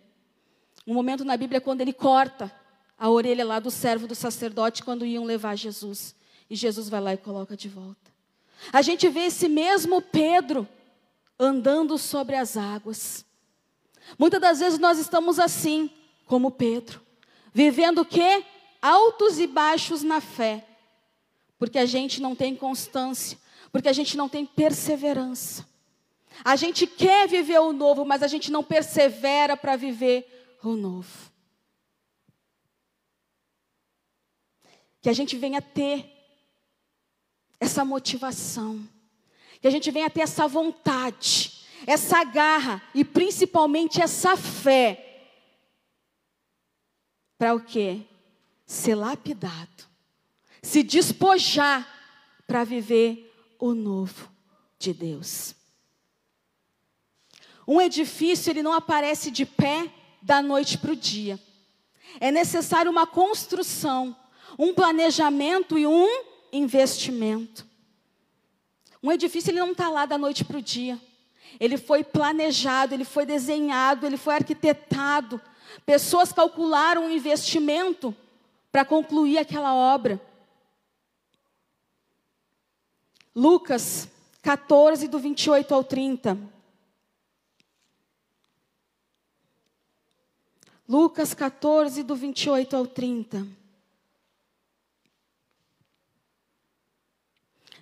um 0.85 0.93
momento 0.93 1.25
na 1.25 1.35
Bíblia 1.37 1.61
quando 1.61 1.81
ele 1.81 1.93
corta 1.93 2.51
a 2.97 3.09
orelha 3.09 3.43
lá 3.43 3.59
do 3.59 3.71
servo 3.71 4.07
do 4.07 4.13
sacerdote 4.13 4.83
quando 4.83 5.05
iam 5.05 5.25
levar 5.25 5.55
Jesus. 5.55 6.15
E 6.49 6.55
Jesus 6.55 6.89
vai 6.89 7.01
lá 7.01 7.13
e 7.13 7.17
coloca 7.17 7.57
de 7.57 7.67
volta. 7.67 8.11
A 8.71 8.81
gente 8.81 9.09
vê 9.09 9.21
esse 9.21 9.49
mesmo 9.49 10.01
Pedro 10.01 10.67
andando 11.41 11.97
sobre 11.97 12.36
as 12.36 12.56
águas. 12.56 13.25
Muitas 14.17 14.39
das 14.39 14.60
vezes 14.60 14.77
nós 14.77 14.99
estamos 14.99 15.39
assim, 15.39 15.89
como 16.27 16.51
Pedro, 16.51 17.01
vivendo 17.51 18.01
o 18.01 18.06
quê? 18.06 18.45
Altos 18.80 19.39
e 19.39 19.47
baixos 19.47 20.04
na 20.04 20.21
fé, 20.21 20.63
porque 21.58 21.80
a 21.80 21.86
gente 21.86 22.21
não 22.21 22.36
tem 22.36 22.56
constância, 22.56 23.39
porque 23.71 23.89
a 23.89 23.93
gente 23.93 24.15
não 24.15 24.30
tem 24.30 24.45
perseverança. 24.45 25.67
A 26.43 26.56
gente 26.56 26.86
quer 26.86 27.27
viver 27.27 27.60
o 27.60 27.73
novo, 27.73 28.06
mas 28.06 28.21
a 28.21 28.27
gente 28.27 28.51
não 28.51 28.63
persevera 28.63 29.58
para 29.58 29.75
viver 29.75 30.58
o 30.63 30.75
novo. 30.75 31.32
Que 35.01 35.10
a 35.10 35.13
gente 35.13 35.36
venha 35.36 35.62
ter 35.62 36.06
essa 37.60 37.84
motivação 37.84 38.88
que 39.62 39.67
a 39.67 39.71
gente 39.71 39.91
venha 39.91 40.10
ter 40.10 40.21
essa 40.21 40.47
vontade, 40.47 41.63
essa 41.86 42.24
garra 42.24 42.82
e 42.95 43.06
principalmente 43.06 44.02
essa 44.02 44.36
fé. 44.36 45.30
Para 47.38 47.54
o 47.54 47.62
quê? 47.62 48.02
Ser 48.65 48.95
lapidado, 48.95 49.86
se 50.62 50.82
despojar 50.82 51.88
para 52.47 52.63
viver 52.63 53.32
o 53.60 53.74
novo 53.74 54.30
de 54.80 54.93
Deus. 54.93 55.56
Um 57.67 57.80
edifício, 57.80 58.50
ele 58.50 58.63
não 58.63 58.74
aparece 58.74 59.30
de 59.30 59.45
pé 59.45 59.91
da 60.21 60.41
noite 60.41 60.78
para 60.78 60.91
o 60.91 60.95
dia. 60.95 61.39
É 62.19 62.32
necessário 62.32 62.91
uma 62.91 63.06
construção, 63.08 64.15
um 64.58 64.74
planejamento 64.74 65.78
e 65.78 65.86
um 65.86 66.08
investimento. 66.52 67.70
Um 69.03 69.11
edifício 69.11 69.51
ele 69.51 69.59
não 69.59 69.71
está 69.71 69.89
lá 69.89 70.05
da 70.05 70.17
noite 70.17 70.45
para 70.45 70.57
o 70.57 70.61
dia. 70.61 70.99
Ele 71.59 71.77
foi 71.77 72.03
planejado, 72.03 72.93
ele 72.93 73.03
foi 73.03 73.25
desenhado, 73.25 74.05
ele 74.05 74.17
foi 74.17 74.35
arquitetado. 74.35 75.41
Pessoas 75.85 76.31
calcularam 76.31 77.05
um 77.05 77.09
investimento 77.09 78.15
para 78.71 78.85
concluir 78.85 79.37
aquela 79.37 79.73
obra. 79.73 80.21
Lucas 83.35 84.07
14, 84.41 85.07
do 85.07 85.19
28 85.19 85.73
ao 85.73 85.83
30. 85.83 86.37
Lucas 90.87 91.33
14, 91.33 92.03
do 92.03 92.15
28 92.15 92.75
ao 92.75 92.85
30. 92.85 93.47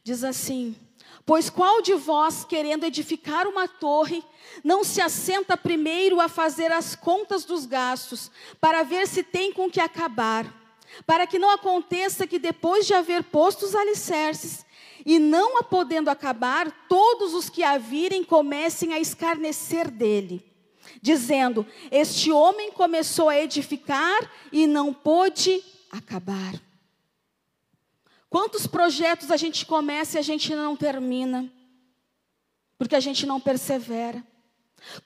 Diz 0.03 0.23
assim: 0.23 0.75
Pois 1.29 1.47
qual 1.47 1.79
de 1.79 1.93
vós, 1.93 2.43
querendo 2.43 2.85
edificar 2.85 3.47
uma 3.47 3.67
torre, 3.67 4.23
não 4.63 4.83
se 4.83 4.99
assenta 4.99 5.55
primeiro 5.55 6.19
a 6.19 6.27
fazer 6.27 6.71
as 6.71 6.95
contas 6.95 7.45
dos 7.45 7.67
gastos, 7.67 8.31
para 8.59 8.81
ver 8.81 9.07
se 9.07 9.21
tem 9.21 9.53
com 9.53 9.69
que 9.69 9.79
acabar, 9.79 10.51
para 11.05 11.27
que 11.27 11.37
não 11.37 11.51
aconteça 11.51 12.25
que 12.25 12.39
depois 12.39 12.87
de 12.87 12.95
haver 12.95 13.25
posto 13.25 13.63
os 13.63 13.75
alicerces, 13.75 14.65
e 15.05 15.19
não 15.19 15.59
a 15.59 15.63
podendo 15.63 16.09
acabar, 16.09 16.87
todos 16.89 17.35
os 17.35 17.47
que 17.47 17.61
a 17.61 17.77
virem 17.77 18.23
comecem 18.23 18.91
a 18.91 18.99
escarnecer 18.99 19.87
dele, 19.91 20.43
dizendo: 20.99 21.63
Este 21.91 22.31
homem 22.31 22.71
começou 22.71 23.29
a 23.29 23.37
edificar 23.37 24.19
e 24.51 24.65
não 24.65 24.91
pôde 24.91 25.63
acabar. 25.91 26.68
Quantos 28.29 28.67
projetos 28.67 29.31
a 29.31 29.37
gente 29.37 29.65
começa 29.65 30.17
e 30.17 30.19
a 30.19 30.21
gente 30.21 30.53
não 30.53 30.75
termina? 30.75 31.51
Porque 32.77 32.95
a 32.95 32.99
gente 32.99 33.25
não 33.25 33.39
persevera. 33.39 34.23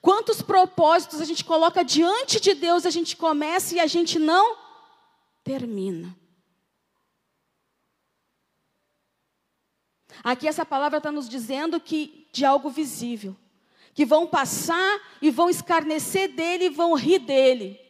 Quantos 0.00 0.42
propósitos 0.42 1.20
a 1.20 1.24
gente 1.24 1.44
coloca 1.44 1.82
diante 1.82 2.38
de 2.38 2.54
Deus, 2.54 2.84
a 2.84 2.90
gente 2.90 3.16
começa 3.16 3.74
e 3.74 3.80
a 3.80 3.86
gente 3.86 4.18
não 4.18 4.56
termina. 5.42 6.14
Aqui 10.22 10.46
essa 10.46 10.64
palavra 10.64 10.98
está 10.98 11.10
nos 11.10 11.28
dizendo 11.28 11.80
que 11.80 12.28
de 12.32 12.44
algo 12.44 12.70
visível, 12.70 13.36
que 13.94 14.04
vão 14.04 14.26
passar 14.26 15.00
e 15.20 15.30
vão 15.30 15.48
escarnecer 15.48 16.34
dele 16.34 16.66
e 16.66 16.70
vão 16.70 16.94
rir 16.94 17.18
dele. 17.18 17.80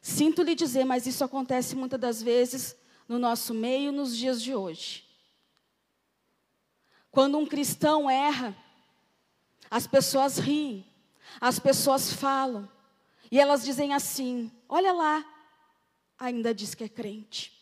Sinto 0.00 0.42
lhe 0.42 0.54
dizer, 0.54 0.84
mas 0.84 1.06
isso 1.06 1.22
acontece 1.22 1.76
muitas 1.76 2.00
das 2.00 2.22
vezes 2.22 2.76
no 3.08 3.18
nosso 3.18 3.52
meio 3.54 3.92
nos 3.92 4.16
dias 4.16 4.42
de 4.42 4.54
hoje. 4.54 5.04
Quando 7.10 7.36
um 7.36 7.46
cristão 7.46 8.08
erra, 8.08 8.56
as 9.70 9.86
pessoas 9.86 10.38
riem, 10.38 10.86
as 11.40 11.58
pessoas 11.58 12.12
falam, 12.12 12.68
e 13.30 13.38
elas 13.38 13.64
dizem 13.64 13.92
assim: 13.92 14.50
olha 14.68 14.92
lá, 14.92 15.24
ainda 16.18 16.54
diz 16.54 16.74
que 16.74 16.84
é 16.84 16.88
crente. 16.88 17.52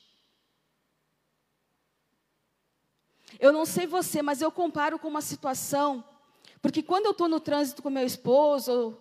Eu 3.38 3.52
não 3.52 3.64
sei 3.64 3.86
você, 3.86 4.22
mas 4.22 4.42
eu 4.42 4.50
comparo 4.50 4.98
com 4.98 5.08
uma 5.08 5.22
situação, 5.22 6.04
porque 6.60 6.82
quando 6.82 7.06
eu 7.06 7.12
estou 7.12 7.28
no 7.28 7.40
trânsito 7.40 7.82
com 7.82 7.88
meu 7.88 8.04
esposo, 8.04 8.98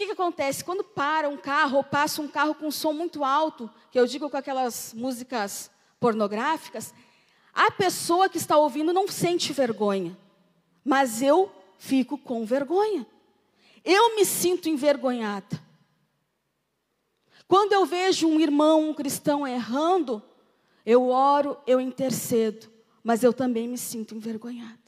que, 0.00 0.06
que 0.06 0.12
acontece? 0.12 0.64
Quando 0.64 0.82
para 0.82 1.28
um 1.28 1.36
carro, 1.36 1.76
ou 1.76 1.84
passa 1.84 2.22
um 2.22 2.28
carro 2.28 2.54
com 2.54 2.68
um 2.68 2.70
som 2.70 2.92
muito 2.94 3.22
alto, 3.22 3.70
que 3.90 4.00
eu 4.00 4.06
digo 4.06 4.30
com 4.30 4.36
aquelas 4.36 4.94
músicas 4.94 5.70
pornográficas, 5.98 6.94
a 7.52 7.70
pessoa 7.70 8.26
que 8.26 8.38
está 8.38 8.56
ouvindo 8.56 8.94
não 8.94 9.06
sente 9.06 9.52
vergonha, 9.52 10.16
mas 10.82 11.20
eu 11.20 11.52
fico 11.76 12.16
com 12.16 12.46
vergonha. 12.46 13.06
Eu 13.84 14.16
me 14.16 14.24
sinto 14.24 14.70
envergonhada. 14.70 15.62
Quando 17.46 17.74
eu 17.74 17.84
vejo 17.84 18.26
um 18.26 18.40
irmão, 18.40 18.88
um 18.88 18.94
cristão 18.94 19.46
errando, 19.46 20.22
eu 20.86 21.08
oro, 21.08 21.58
eu 21.66 21.78
intercedo, 21.78 22.70
mas 23.04 23.22
eu 23.22 23.34
também 23.34 23.68
me 23.68 23.76
sinto 23.76 24.14
envergonhada. 24.14 24.79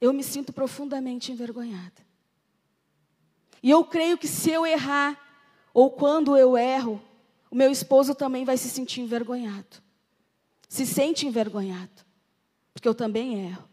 Eu 0.00 0.12
me 0.12 0.22
sinto 0.22 0.52
profundamente 0.52 1.32
envergonhada. 1.32 2.06
E 3.62 3.70
eu 3.70 3.84
creio 3.84 4.18
que 4.18 4.28
se 4.28 4.50
eu 4.50 4.66
errar, 4.66 5.20
ou 5.72 5.90
quando 5.90 6.36
eu 6.36 6.56
erro, 6.56 7.02
o 7.50 7.56
meu 7.56 7.70
esposo 7.70 8.14
também 8.14 8.44
vai 8.44 8.56
se 8.56 8.68
sentir 8.68 9.00
envergonhado. 9.00 9.82
Se 10.68 10.86
sente 10.86 11.26
envergonhado, 11.26 12.04
porque 12.72 12.88
eu 12.88 12.94
também 12.94 13.46
erro. 13.46 13.68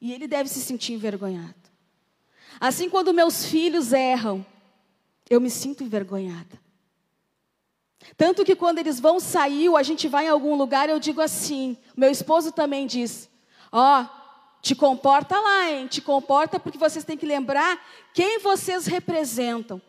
E 0.00 0.12
ele 0.12 0.26
deve 0.26 0.48
se 0.48 0.60
sentir 0.60 0.92
envergonhado. 0.92 1.54
Assim, 2.60 2.88
quando 2.88 3.14
meus 3.14 3.44
filhos 3.44 3.92
erram, 3.92 4.44
eu 5.28 5.40
me 5.40 5.50
sinto 5.50 5.84
envergonhada. 5.84 6.58
Tanto 8.16 8.44
que 8.44 8.56
quando 8.56 8.78
eles 8.78 8.98
vão 8.98 9.20
sair, 9.20 9.68
ou 9.68 9.76
a 9.76 9.82
gente 9.82 10.08
vai 10.08 10.26
em 10.26 10.30
algum 10.30 10.54
lugar, 10.56 10.88
eu 10.88 10.98
digo 10.98 11.20
assim: 11.20 11.76
meu 11.96 12.10
esposo 12.10 12.52
também 12.52 12.86
diz: 12.86 13.28
Ó, 13.70 14.02
oh, 14.02 14.17
te 14.60 14.74
comporta 14.74 15.38
lá, 15.38 15.70
hein? 15.70 15.86
Te 15.86 16.00
comporta 16.00 16.58
porque 16.58 16.78
vocês 16.78 17.04
têm 17.04 17.16
que 17.16 17.26
lembrar 17.26 17.80
quem 18.12 18.38
vocês 18.38 18.86
representam. 18.86 19.80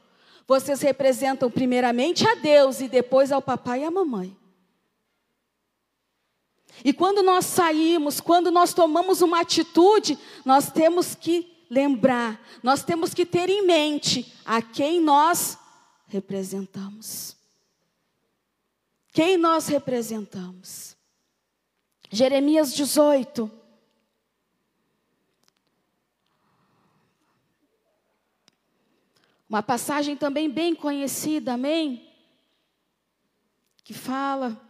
Vocês 0.47 0.81
representam 0.81 1.49
primeiramente 1.49 2.27
a 2.27 2.35
Deus 2.35 2.81
e 2.81 2.87
depois 2.87 3.31
ao 3.31 3.41
papai 3.41 3.81
e 3.81 3.85
à 3.85 3.91
mamãe. 3.91 4.35
E 6.83 6.93
quando 6.93 7.21
nós 7.21 7.45
saímos, 7.45 8.19
quando 8.21 8.49
nós 8.51 8.73
tomamos 8.73 9.21
uma 9.21 9.41
atitude, 9.41 10.17
nós 10.45 10.71
temos 10.71 11.13
que 11.13 11.65
lembrar, 11.69 12.41
nós 12.63 12.83
temos 12.83 13.13
que 13.13 13.25
ter 13.25 13.49
em 13.49 13.65
mente 13.65 14.33
a 14.45 14.61
quem 14.61 14.99
nós 14.99 15.57
representamos. 16.07 17.35
Quem 19.11 19.37
nós 19.37 19.67
representamos? 19.67 20.95
Jeremias 22.09 22.73
18. 22.73 23.58
Uma 29.49 29.63
passagem 29.63 30.15
também 30.15 30.47
bem 30.47 30.75
conhecida, 30.75 31.53
amém? 31.53 32.07
Que 33.83 33.95
fala 33.95 34.61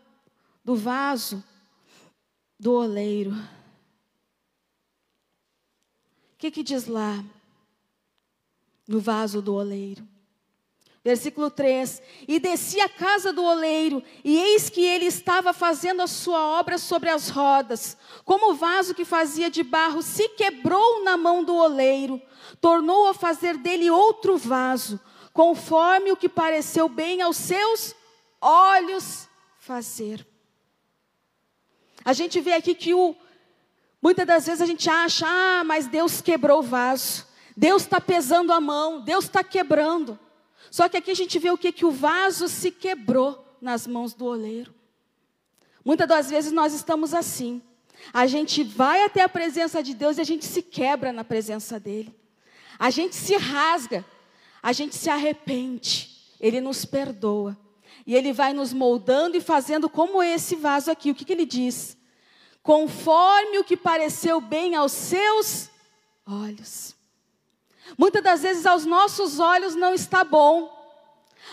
do 0.63 0.74
vaso 0.74 1.44
do 2.58 2.72
oleiro. 2.72 3.32
O 6.34 6.38
que, 6.38 6.50
que 6.50 6.63
diz 6.63 6.88
lá 6.88 7.22
no 8.88 9.02
vaso 9.02 9.42
do 9.42 9.54
oleiro? 9.54 10.08
Versículo 11.04 11.50
3: 11.50 12.02
E 12.28 12.40
desci 12.40 12.80
à 12.82 12.90
casa 12.90 13.32
do 13.32 13.44
oleiro, 13.44 14.04
e 14.24 14.38
eis 14.38 14.70
que 14.70 14.84
ele 14.84 15.06
estava 15.06 15.54
fazendo 15.54 16.02
a 16.02 16.08
sua 16.08 16.60
obra 16.60 16.78
sobre 16.78 17.10
as 17.10 17.30
rodas. 17.30 17.98
Como 18.26 18.52
o 18.52 18.56
vaso 18.56 18.94
que 18.94 19.06
fazia 19.06 19.50
de 19.50 19.64
barro 19.64 20.02
se 20.02 20.28
quebrou 20.30 21.04
na 21.04 21.16
mão 21.16 21.44
do 21.44 21.56
oleiro, 21.56 22.22
tornou 22.60 23.08
a 23.08 23.14
fazer 23.14 23.58
dele 23.58 23.90
outro 23.90 24.38
vaso, 24.38 25.00
conforme 25.34 26.12
o 26.12 26.18
que 26.18 26.28
pareceu 26.28 26.90
bem 26.90 27.22
aos 27.22 27.38
seus 27.38 27.96
olhos 28.42 29.30
fazer. 29.58 30.28
A 32.04 32.12
gente 32.12 32.42
vê 32.42 32.54
aqui 32.54 32.74
que 32.76 32.94
o, 32.94 33.16
muitas 34.02 34.26
das 34.26 34.46
vezes 34.46 34.62
a 34.62 34.66
gente 34.66 34.90
acha, 34.90 35.26
ah, 35.28 35.64
mas 35.64 35.88
Deus 35.88 36.22
quebrou 36.22 36.60
o 36.60 36.64
vaso, 36.64 37.26
Deus 37.56 37.84
está 37.84 38.02
pesando 38.02 38.52
a 38.52 38.60
mão, 38.60 39.02
Deus 39.02 39.26
está 39.26 39.44
quebrando. 39.44 40.20
Só 40.72 40.88
que 40.88 40.98
aqui 40.98 41.12
a 41.12 41.15
gente 41.15 41.39
vê 41.39 41.50
o 41.50 41.58
que? 41.58 41.72
Que 41.72 41.86
o 41.86 41.91
vaso 41.91 42.48
se 42.48 42.72
quebrou 42.72 43.58
nas 43.62 43.88
mãos 43.88 44.13
do 44.13 44.26
oleiro. 44.26 44.74
Muitas 45.84 46.08
das 46.08 46.30
vezes 46.30 46.52
nós 46.52 46.74
estamos 46.74 47.13
assim. 47.13 47.62
A 48.13 48.28
gente 48.28 48.63
vai 48.63 49.04
até 49.04 49.22
a 49.22 49.30
presença 49.30 49.82
de 49.84 49.93
Deus 49.93 50.17
e 50.17 50.22
a 50.22 50.24
gente 50.24 50.45
se 50.45 50.62
quebra 50.62 51.12
na 51.12 51.24
presença 51.24 51.80
dEle. 51.80 52.15
A 52.78 52.89
gente 52.89 53.15
se 53.15 53.36
rasga, 53.36 54.06
a 54.62 54.72
gente 54.72 54.95
se 54.95 55.10
arrepende, 55.10 56.10
Ele 56.39 56.62
nos 56.62 56.86
perdoa. 56.86 57.58
E 58.06 58.15
Ele 58.15 58.32
vai 58.32 58.54
nos 58.54 58.72
moldando 58.72 59.36
e 59.36 59.41
fazendo 59.41 59.89
como 59.89 60.24
esse 60.24 60.56
vaso 60.56 60.89
aqui. 60.89 61.12
O 61.12 61.15
que, 61.15 61.26
que 61.26 61.34
Ele 61.34 61.45
diz? 61.45 61.98
Conforme 62.63 63.60
o 63.60 63.63
que 63.63 63.76
pareceu 63.76 64.39
bem 64.39 64.76
aos 64.76 64.91
seus 64.91 65.69
olhos. 66.26 66.95
Muitas 67.97 68.23
das 68.23 68.41
vezes 68.41 68.65
aos 68.65 68.86
nossos 68.86 69.39
olhos 69.39 69.75
não 69.75 69.93
está 69.93 70.23
bom, 70.23 70.78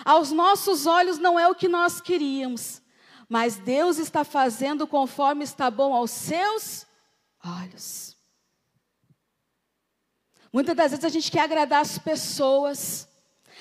aos 0.04 0.30
nossos 0.32 0.86
olhos 0.86 1.18
não 1.18 1.38
é 1.38 1.48
o 1.48 1.54
que 1.54 1.68
nós 1.68 2.00
queríamos, 2.00 2.82
mas 3.28 3.56
Deus 3.56 3.98
está 3.98 4.24
fazendo 4.24 4.86
conforme 4.86 5.44
está 5.44 5.70
bom 5.70 5.94
aos 5.94 6.10
seus 6.10 6.86
olhos. 7.44 8.16
Muitas 10.52 10.76
das 10.76 10.90
vezes 10.90 11.04
a 11.04 11.08
gente 11.08 11.30
quer 11.30 11.40
agradar 11.40 11.82
as 11.82 11.98
pessoas, 11.98 13.08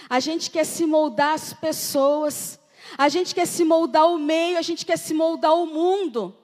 a 0.10 0.20
gente 0.20 0.50
quer 0.50 0.66
se 0.66 0.86
moldar 0.86 1.34
as 1.34 1.54
pessoas, 1.54 2.60
a 2.98 3.10
gente 3.10 3.34
quer 3.34 3.48
se 3.48 3.64
moldar 3.64 4.08
o 4.08 4.18
meio, 4.18 4.58
a 4.58 4.62
gente 4.62 4.86
quer 4.86 4.98
se 4.98 5.14
moldar 5.14 5.54
o 5.56 5.66
mundo. 5.66 6.36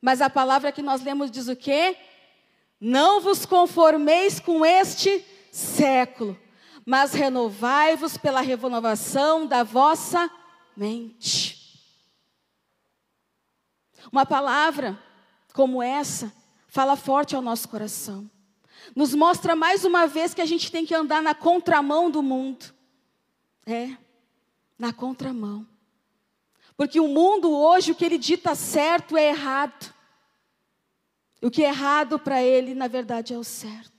Mas 0.00 0.20
a 0.20 0.30
palavra 0.30 0.72
que 0.72 0.82
nós 0.82 1.02
lemos 1.02 1.30
diz 1.30 1.48
o 1.48 1.56
quê? 1.56 1.96
Não 2.80 3.20
vos 3.20 3.46
conformeis 3.46 4.40
com 4.40 4.64
este 4.64 5.24
século, 5.56 6.38
mas 6.84 7.14
renovai-vos 7.14 8.16
pela 8.16 8.40
renovação 8.40 9.46
da 9.46 9.64
vossa 9.64 10.30
mente. 10.76 11.80
Uma 14.12 14.26
palavra 14.26 14.98
como 15.54 15.82
essa 15.82 16.32
fala 16.68 16.94
forte 16.94 17.34
ao 17.34 17.40
nosso 17.40 17.68
coração. 17.68 18.30
Nos 18.94 19.14
mostra 19.14 19.56
mais 19.56 19.84
uma 19.84 20.06
vez 20.06 20.34
que 20.34 20.42
a 20.42 20.46
gente 20.46 20.70
tem 20.70 20.84
que 20.84 20.94
andar 20.94 21.22
na 21.22 21.34
contramão 21.34 22.10
do 22.10 22.22
mundo. 22.22 22.66
É, 23.66 23.96
na 24.78 24.92
contramão. 24.92 25.66
Porque 26.76 27.00
o 27.00 27.08
mundo 27.08 27.50
hoje, 27.50 27.90
o 27.92 27.94
que 27.94 28.04
ele 28.04 28.18
dita 28.18 28.54
certo 28.54 29.16
é 29.16 29.30
errado. 29.30 29.92
O 31.42 31.50
que 31.50 31.64
é 31.64 31.68
errado 31.68 32.18
para 32.18 32.42
ele, 32.42 32.74
na 32.74 32.86
verdade, 32.86 33.32
é 33.32 33.38
o 33.38 33.42
certo 33.42 33.95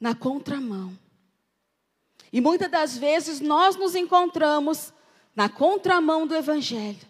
na 0.00 0.14
contramão. 0.14 0.96
E 2.32 2.40
muitas 2.40 2.70
das 2.70 2.96
vezes 2.96 3.40
nós 3.40 3.76
nos 3.76 3.94
encontramos 3.94 4.92
na 5.34 5.48
contramão 5.48 6.26
do 6.26 6.34
Evangelho, 6.34 7.06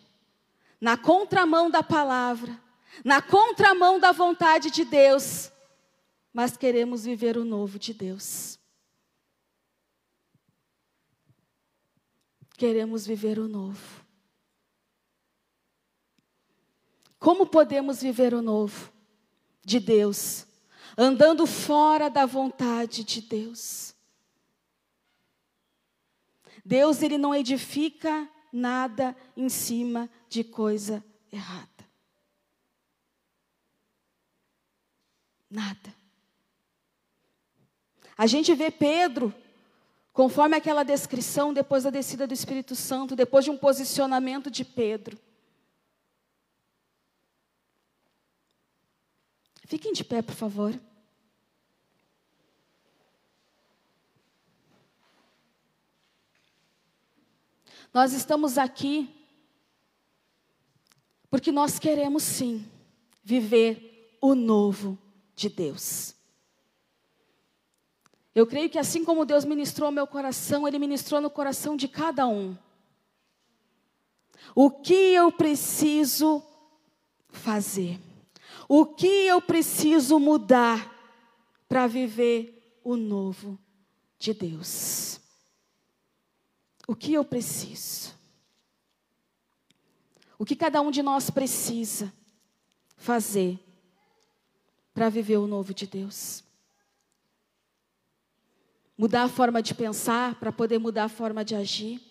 na 0.81 0.96
contramão 0.96 1.70
da 1.70 1.83
palavra, 1.83 2.61
na 3.05 3.20
contramão 3.20 3.98
da 3.98 4.12
vontade 4.12 4.70
de 4.70 4.85
Deus, 4.85 5.51
mas 6.33 6.57
queremos 6.57 7.05
viver 7.05 7.37
o 7.37 7.44
novo 7.44 7.79
de 7.79 7.92
Deus. 7.92 8.59
Queremos 12.57 13.07
viver 13.07 13.38
o 13.38 13.48
novo. 13.48 14.05
Como 17.18 17.46
podemos 17.46 18.01
viver 18.01 18.35
o 18.35 18.42
novo 18.42 18.92
de 19.64 19.81
Deus? 19.81 20.47
Andando 20.96 21.46
fora 21.46 22.09
da 22.09 22.27
vontade 22.27 23.05
de 23.05 23.20
Deus. 23.20 23.94
Deus 26.64 27.03
ele 27.03 27.16
não 27.16 27.35
edifica 27.35 28.29
nada 28.53 29.16
em 29.37 29.48
cima 29.48 30.09
de 30.29 30.44
coisa 30.44 31.05
errada. 31.33 31.68
Nada. 35.51 35.94
A 38.16 38.27
gente 38.27 38.55
vê 38.55 38.70
Pedro, 38.70 39.33
conforme 40.12 40.57
aquela 40.57 40.83
descrição, 40.83 41.55
depois 41.55 41.85
da 41.85 41.90
descida 41.90 42.27
do 42.27 42.35
Espírito 42.35 42.74
Santo, 42.74 43.16
depois 43.16 43.44
de 43.44 43.51
um 43.51 43.57
posicionamento 43.57 44.51
de 44.51 44.64
Pedro. 44.64 45.16
Fiquem 49.68 49.92
de 49.92 50.02
pé, 50.02 50.22
por 50.22 50.35
favor. 50.35 50.74
Nós 57.92 58.14
estamos 58.14 58.57
aqui 58.57 59.14
porque 61.31 61.52
nós 61.52 61.78
queremos 61.78 62.22
sim 62.22 62.66
viver 63.22 64.16
o 64.22 64.35
novo 64.35 64.98
de 65.35 65.50
Deus. 65.50 66.14
Eu 68.35 68.46
creio 68.46 68.70
que 68.70 68.78
assim 68.78 69.04
como 69.04 69.26
Deus 69.26 69.44
ministrou 69.44 69.90
meu 69.90 70.07
coração, 70.07 70.66
Ele 70.66 70.78
ministrou 70.78 71.20
no 71.20 71.28
coração 71.28 71.76
de 71.76 71.88
cada 71.88 72.26
um. 72.26 72.57
O 74.54 74.70
que 74.70 74.94
eu 74.94 75.31
preciso 75.31 76.42
fazer? 77.28 78.07
O 78.68 78.85
que 78.85 79.07
eu 79.07 79.40
preciso 79.40 80.20
mudar 80.20 80.94
para 81.66 81.87
viver 81.87 82.78
o 82.85 82.96
novo 82.96 83.59
de 84.18 84.35
Deus? 84.35 85.18
O 86.87 86.94
que 86.94 87.14
eu 87.14 87.24
preciso? 87.24 88.14
O 90.38 90.44
que 90.44 90.54
cada 90.54 90.83
um 90.83 90.90
de 90.90 91.02
nós 91.02 91.31
precisa 91.31 92.12
fazer 92.96 93.59
para 94.92 95.09
viver 95.09 95.38
o 95.38 95.46
novo 95.46 95.72
de 95.72 95.87
Deus? 95.87 96.44
Mudar 98.96 99.22
a 99.22 99.28
forma 99.28 99.62
de 99.62 99.74
pensar 99.74 100.35
para 100.35 100.52
poder 100.52 100.78
mudar 100.78 101.04
a 101.04 101.09
forma 101.09 101.42
de 101.42 101.54
agir? 101.54 102.02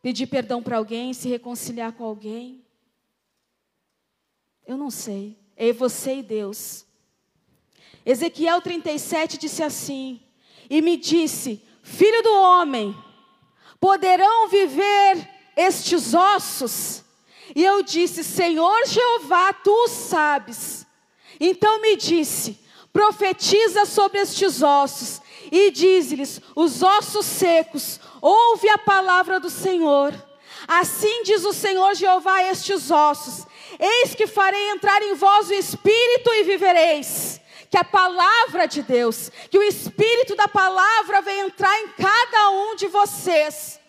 Pedir 0.00 0.26
perdão 0.26 0.62
para 0.62 0.78
alguém, 0.78 1.12
se 1.12 1.28
reconciliar 1.28 1.92
com 1.92 2.04
alguém? 2.04 2.61
Eu 4.72 4.78
não 4.78 4.90
sei. 4.90 5.36
É 5.54 5.70
você 5.70 6.16
e 6.16 6.22
Deus. 6.22 6.86
Ezequiel 8.06 8.62
37 8.62 9.36
disse 9.36 9.62
assim: 9.62 10.18
E 10.70 10.80
me 10.80 10.96
disse: 10.96 11.62
Filho 11.82 12.22
do 12.22 12.32
homem, 12.32 12.96
poderão 13.78 14.48
viver 14.48 15.28
estes 15.54 16.14
ossos? 16.14 17.04
E 17.54 17.62
eu 17.62 17.82
disse: 17.82 18.24
Senhor 18.24 18.86
Jeová, 18.86 19.52
tu 19.52 19.88
sabes. 19.88 20.86
Então 21.38 21.82
me 21.82 21.94
disse: 21.94 22.58
Profetiza 22.94 23.84
sobre 23.84 24.20
estes 24.20 24.62
ossos 24.62 25.20
e 25.50 25.70
diz-lhes: 25.70 26.40
Os 26.56 26.82
ossos 26.82 27.26
secos, 27.26 28.00
ouve 28.22 28.70
a 28.70 28.78
palavra 28.78 29.38
do 29.38 29.50
Senhor. 29.50 30.14
Assim 30.66 31.24
diz 31.24 31.44
o 31.44 31.52
Senhor 31.52 31.94
Jeová 31.94 32.36
a 32.36 32.50
estes 32.50 32.90
ossos: 32.90 33.51
Eis 33.78 34.14
que 34.14 34.26
farei 34.26 34.70
entrar 34.70 35.02
em 35.02 35.14
vós 35.14 35.48
o 35.48 35.54
espírito 35.54 36.30
e 36.34 36.44
vivereis 36.44 37.40
que 37.72 37.78
a 37.78 37.84
palavra 37.84 38.66
de 38.66 38.82
Deus, 38.82 39.32
que 39.50 39.56
o 39.56 39.62
Espírito 39.62 40.36
da 40.36 40.46
palavra 40.46 41.22
venha 41.22 41.46
entrar 41.46 41.74
em 41.80 41.88
cada 41.88 42.50
um 42.50 42.76
de 42.76 42.86
vocês 42.86 43.80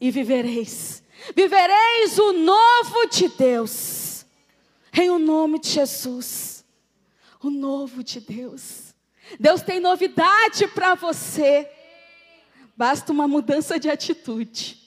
e 0.00 0.10
vivereis. 0.10 1.02
Vivereis 1.36 2.18
o 2.18 2.32
novo 2.32 3.06
de 3.10 3.28
Deus, 3.28 4.24
em 4.94 5.10
o 5.10 5.18
nome 5.18 5.58
de 5.58 5.68
Jesus. 5.68 6.64
O 7.42 7.50
novo 7.50 8.02
de 8.02 8.18
Deus. 8.18 8.94
Deus 9.38 9.60
tem 9.60 9.78
novidade 9.78 10.66
para 10.68 10.94
você. 10.94 11.70
Basta 12.74 13.12
uma 13.12 13.28
mudança 13.28 13.78
de 13.78 13.90
atitude. 13.90 14.80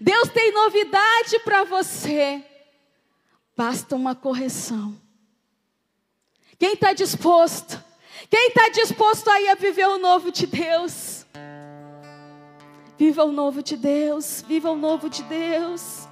Deus 0.00 0.28
tem 0.30 0.50
novidade 0.50 1.38
para 1.44 1.62
você. 1.62 2.44
Basta 3.60 3.94
uma 3.94 4.14
correção. 4.14 4.98
Quem 6.58 6.72
está 6.72 6.94
disposto? 6.94 7.78
Quem 8.30 8.48
está 8.48 8.70
disposto 8.70 9.28
aí 9.28 9.50
a 9.50 9.54
viver 9.54 9.86
o 9.86 9.98
novo 9.98 10.32
de 10.32 10.46
Deus? 10.46 11.26
Viva 12.96 13.22
o 13.22 13.30
novo 13.30 13.62
de 13.62 13.76
Deus, 13.76 14.42
viva 14.48 14.70
o 14.70 14.76
novo 14.76 15.10
de 15.10 15.22
Deus. 15.24 16.08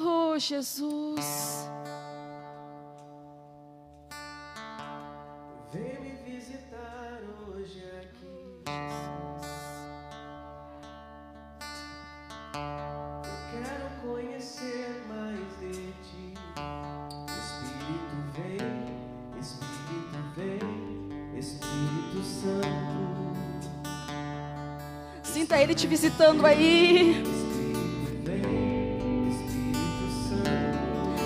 Oh, 0.00 0.38
Jesus. 0.38 1.68
Vem 5.70 6.00
me 6.00 6.12
visitar 6.24 7.20
hoje 7.46 7.84
aqui. 8.00 9.21
Sinta 25.42 25.60
Ele 25.60 25.74
te 25.74 25.88
visitando 25.88 26.46
aí. 26.46 27.20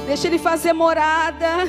Deixa 0.07 0.27
Ele 0.27 0.39
fazer 0.39 0.73
morada. 0.73 1.69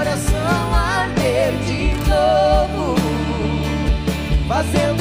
Coração 0.00 0.74
arder 0.74 1.52
de 1.66 1.92
novo, 2.08 2.96
fazendo 4.48 4.99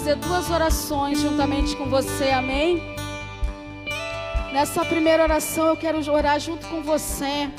fazer 0.00 0.14
duas 0.14 0.48
orações 0.48 1.20
juntamente 1.20 1.76
com 1.76 1.84
você, 1.84 2.30
amém? 2.30 2.80
Nessa 4.50 4.82
primeira 4.82 5.22
oração 5.22 5.66
eu 5.66 5.76
quero 5.76 5.98
orar 6.10 6.40
junto 6.40 6.66
com 6.68 6.80
você, 6.80 7.50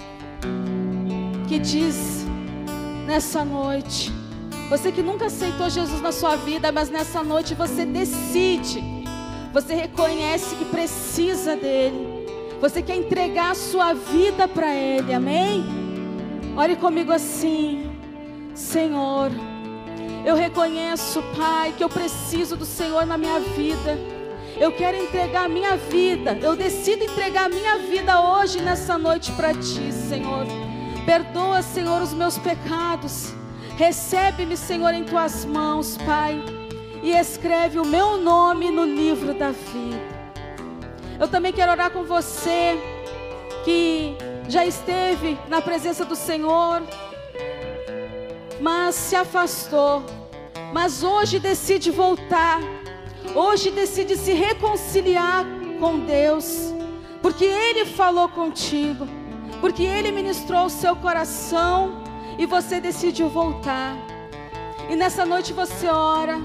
que 1.47 1.59
diz 1.59 2.25
nessa 3.05 3.45
noite, 3.45 4.11
você 4.71 4.91
que 4.91 5.03
nunca 5.03 5.27
aceitou 5.27 5.69
Jesus 5.69 6.01
na 6.01 6.11
sua 6.11 6.35
vida, 6.35 6.71
mas 6.71 6.89
nessa 6.89 7.21
noite 7.21 7.53
você 7.53 7.85
decide, 7.85 8.83
você 9.53 9.75
reconhece 9.75 10.55
que 10.55 10.65
precisa 10.65 11.55
dele, 11.55 12.25
você 12.59 12.81
quer 12.81 12.95
entregar 12.95 13.51
a 13.51 13.55
sua 13.55 13.93
vida 13.93 14.47
para 14.47 14.73
ele, 14.73 15.13
amém? 15.13 15.63
Ore 16.57 16.75
comigo 16.75 17.11
assim, 17.11 17.91
Senhor. 18.55 19.29
Eu 20.23 20.35
reconheço, 20.35 21.21
Pai, 21.35 21.73
que 21.75 21.83
eu 21.83 21.89
preciso 21.89 22.55
do 22.55 22.65
Senhor 22.65 23.05
na 23.05 23.17
minha 23.17 23.39
vida. 23.39 23.97
Eu 24.59 24.71
quero 24.71 24.97
entregar 24.97 25.45
a 25.45 25.49
minha 25.49 25.75
vida. 25.75 26.37
Eu 26.41 26.55
decido 26.55 27.03
entregar 27.03 27.45
a 27.45 27.49
minha 27.49 27.79
vida 27.79 28.21
hoje, 28.21 28.61
nessa 28.61 28.97
noite, 28.97 29.31
para 29.31 29.53
Ti, 29.53 29.91
Senhor. 29.91 30.45
Perdoa, 31.05 31.63
Senhor, 31.63 32.01
os 32.01 32.13
meus 32.13 32.37
pecados. 32.37 33.33
Recebe-me, 33.75 34.55
Senhor, 34.55 34.93
em 34.93 35.03
Tuas 35.03 35.43
mãos, 35.43 35.97
Pai. 36.05 36.39
E 37.01 37.11
escreve 37.11 37.79
o 37.79 37.85
meu 37.85 38.17
nome 38.17 38.69
no 38.69 38.85
livro 38.85 39.33
da 39.33 39.49
vida. 39.49 40.21
Eu 41.19 41.27
também 41.27 41.51
quero 41.51 41.71
orar 41.71 41.89
com 41.89 42.03
você 42.03 42.79
que 43.65 44.15
já 44.47 44.65
esteve 44.65 45.37
na 45.47 45.61
presença 45.61 46.05
do 46.05 46.15
Senhor, 46.15 46.83
mas 48.61 48.93
se 48.93 49.15
afastou, 49.15 50.03
mas 50.71 51.03
hoje 51.03 51.39
decide 51.39 51.89
voltar, 51.89 52.59
hoje 53.33 53.71
decide 53.71 54.15
se 54.15 54.33
reconciliar 54.33 55.43
com 55.79 55.99
Deus, 56.01 56.71
porque 57.23 57.43
Ele 57.43 57.85
falou 57.85 58.29
contigo, 58.29 59.07
porque 59.59 59.81
Ele 59.81 60.11
ministrou 60.11 60.65
o 60.65 60.69
seu 60.69 60.95
coração 60.95 62.03
e 62.37 62.45
você 62.45 62.79
decidiu 62.79 63.29
voltar. 63.29 63.95
E 64.87 64.95
nessa 64.95 65.25
noite 65.25 65.53
você 65.53 65.87
ora, 65.87 66.37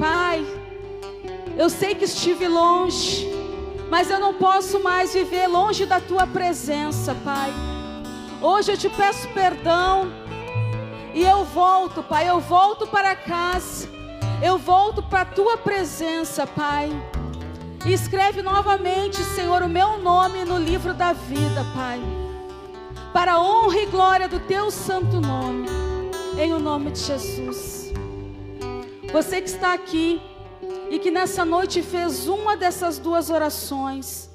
Pai, 0.00 0.44
eu 1.56 1.70
sei 1.70 1.94
que 1.94 2.06
estive 2.06 2.48
longe, 2.48 3.24
mas 3.88 4.10
eu 4.10 4.18
não 4.18 4.34
posso 4.34 4.82
mais 4.82 5.14
viver 5.14 5.46
longe 5.46 5.86
da 5.86 6.00
tua 6.00 6.26
presença, 6.26 7.14
Pai. 7.24 7.52
Hoje 8.42 8.72
eu 8.72 8.76
te 8.76 8.88
peço 8.88 9.28
perdão 9.28 10.25
e 11.16 11.24
eu 11.24 11.46
volto, 11.46 12.02
Pai, 12.02 12.28
eu 12.28 12.38
volto 12.40 12.86
para 12.86 13.16
casa. 13.16 13.88
Eu 14.42 14.58
volto 14.58 15.02
para 15.02 15.22
a 15.22 15.24
tua 15.24 15.56
presença, 15.56 16.46
Pai. 16.46 16.90
E 17.86 17.92
escreve 17.94 18.42
novamente, 18.42 19.16
Senhor, 19.24 19.62
o 19.62 19.68
meu 19.68 19.96
nome 19.96 20.44
no 20.44 20.58
livro 20.58 20.92
da 20.92 21.14
vida, 21.14 21.64
Pai. 21.74 21.98
Para 23.14 23.32
a 23.32 23.40
honra 23.40 23.78
e 23.78 23.86
glória 23.86 24.28
do 24.28 24.38
teu 24.40 24.70
santo 24.70 25.18
nome. 25.18 25.66
Em 26.38 26.52
o 26.52 26.58
nome 26.58 26.90
de 26.90 27.00
Jesus. 27.00 27.94
Você 29.10 29.40
que 29.40 29.48
está 29.48 29.72
aqui 29.72 30.20
e 30.90 30.98
que 30.98 31.10
nessa 31.10 31.46
noite 31.46 31.80
fez 31.80 32.28
uma 32.28 32.58
dessas 32.58 32.98
duas 32.98 33.30
orações, 33.30 34.28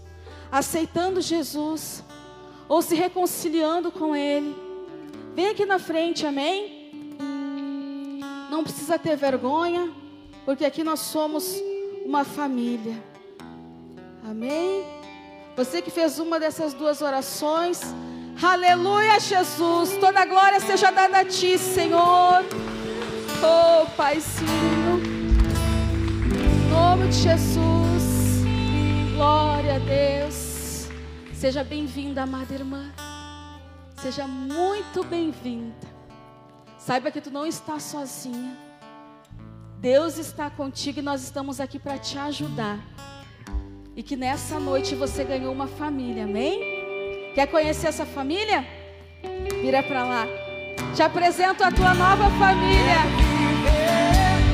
aceitando 0.51 1.21
Jesus 1.21 2.03
ou 2.67 2.81
se 2.81 2.95
reconciliando 2.95 3.91
com 3.91 4.15
Ele, 4.15 4.70
vem 5.35 5.47
aqui 5.49 5.65
na 5.65 5.79
frente, 5.79 6.25
amém? 6.25 7.17
Não 8.49 8.63
precisa 8.63 8.99
ter 8.99 9.15
vergonha, 9.15 9.91
porque 10.45 10.65
aqui 10.65 10.83
nós 10.83 10.99
somos 10.99 11.55
uma 12.05 12.23
família, 12.23 13.01
amém? 14.23 14.83
Você 15.55 15.81
que 15.81 15.91
fez 15.91 16.19
uma 16.19 16.39
dessas 16.39 16.73
duas 16.73 17.01
orações, 17.01 17.81
aleluia, 18.41 19.19
Jesus, 19.19 19.97
toda 19.97 20.25
glória 20.25 20.59
seja 20.59 20.91
dada 20.91 21.19
a 21.19 21.25
Ti, 21.25 21.57
Senhor. 21.57 22.43
Oh, 23.43 23.85
Paizinho. 23.97 25.01
Em 26.35 26.69
nome 26.69 27.07
de 27.07 27.15
Jesus. 27.15 28.03
Glória 29.15 29.75
a 29.75 29.79
Deus. 29.79 30.87
Seja 31.33 31.63
bem-vinda, 31.63 32.23
amada 32.23 32.53
irmã. 32.53 32.91
Seja 34.01 34.25
muito 34.25 35.03
bem-vinda. 35.03 35.75
Saiba 36.75 37.11
que 37.11 37.21
tu 37.21 37.29
não 37.29 37.45
está 37.45 37.79
sozinha. 37.79 38.57
Deus 39.77 40.17
está 40.17 40.49
contigo 40.49 40.97
e 40.97 41.01
nós 41.03 41.21
estamos 41.21 41.59
aqui 41.59 41.77
para 41.77 41.99
te 41.99 42.17
ajudar. 42.17 42.79
E 43.95 44.01
que 44.01 44.15
nessa 44.15 44.59
noite 44.59 44.95
você 44.95 45.23
ganhou 45.23 45.53
uma 45.53 45.67
família, 45.67 46.23
amém? 46.23 47.33
Quer 47.35 47.45
conhecer 47.45 47.89
essa 47.89 48.03
família? 48.03 48.65
Vira 49.61 49.83
para 49.83 50.03
lá. 50.03 50.25
Te 50.95 51.03
apresento 51.03 51.63
a 51.63 51.71
tua 51.71 51.93
nova 51.93 52.27
família. 52.39 53.01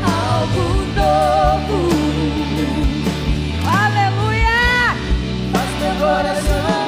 Algo 0.03 0.67
novo. 0.99 1.89
Aleluia! 3.65 4.93
Faz 5.53 5.69
meu 5.79 6.05
coração 6.05 6.86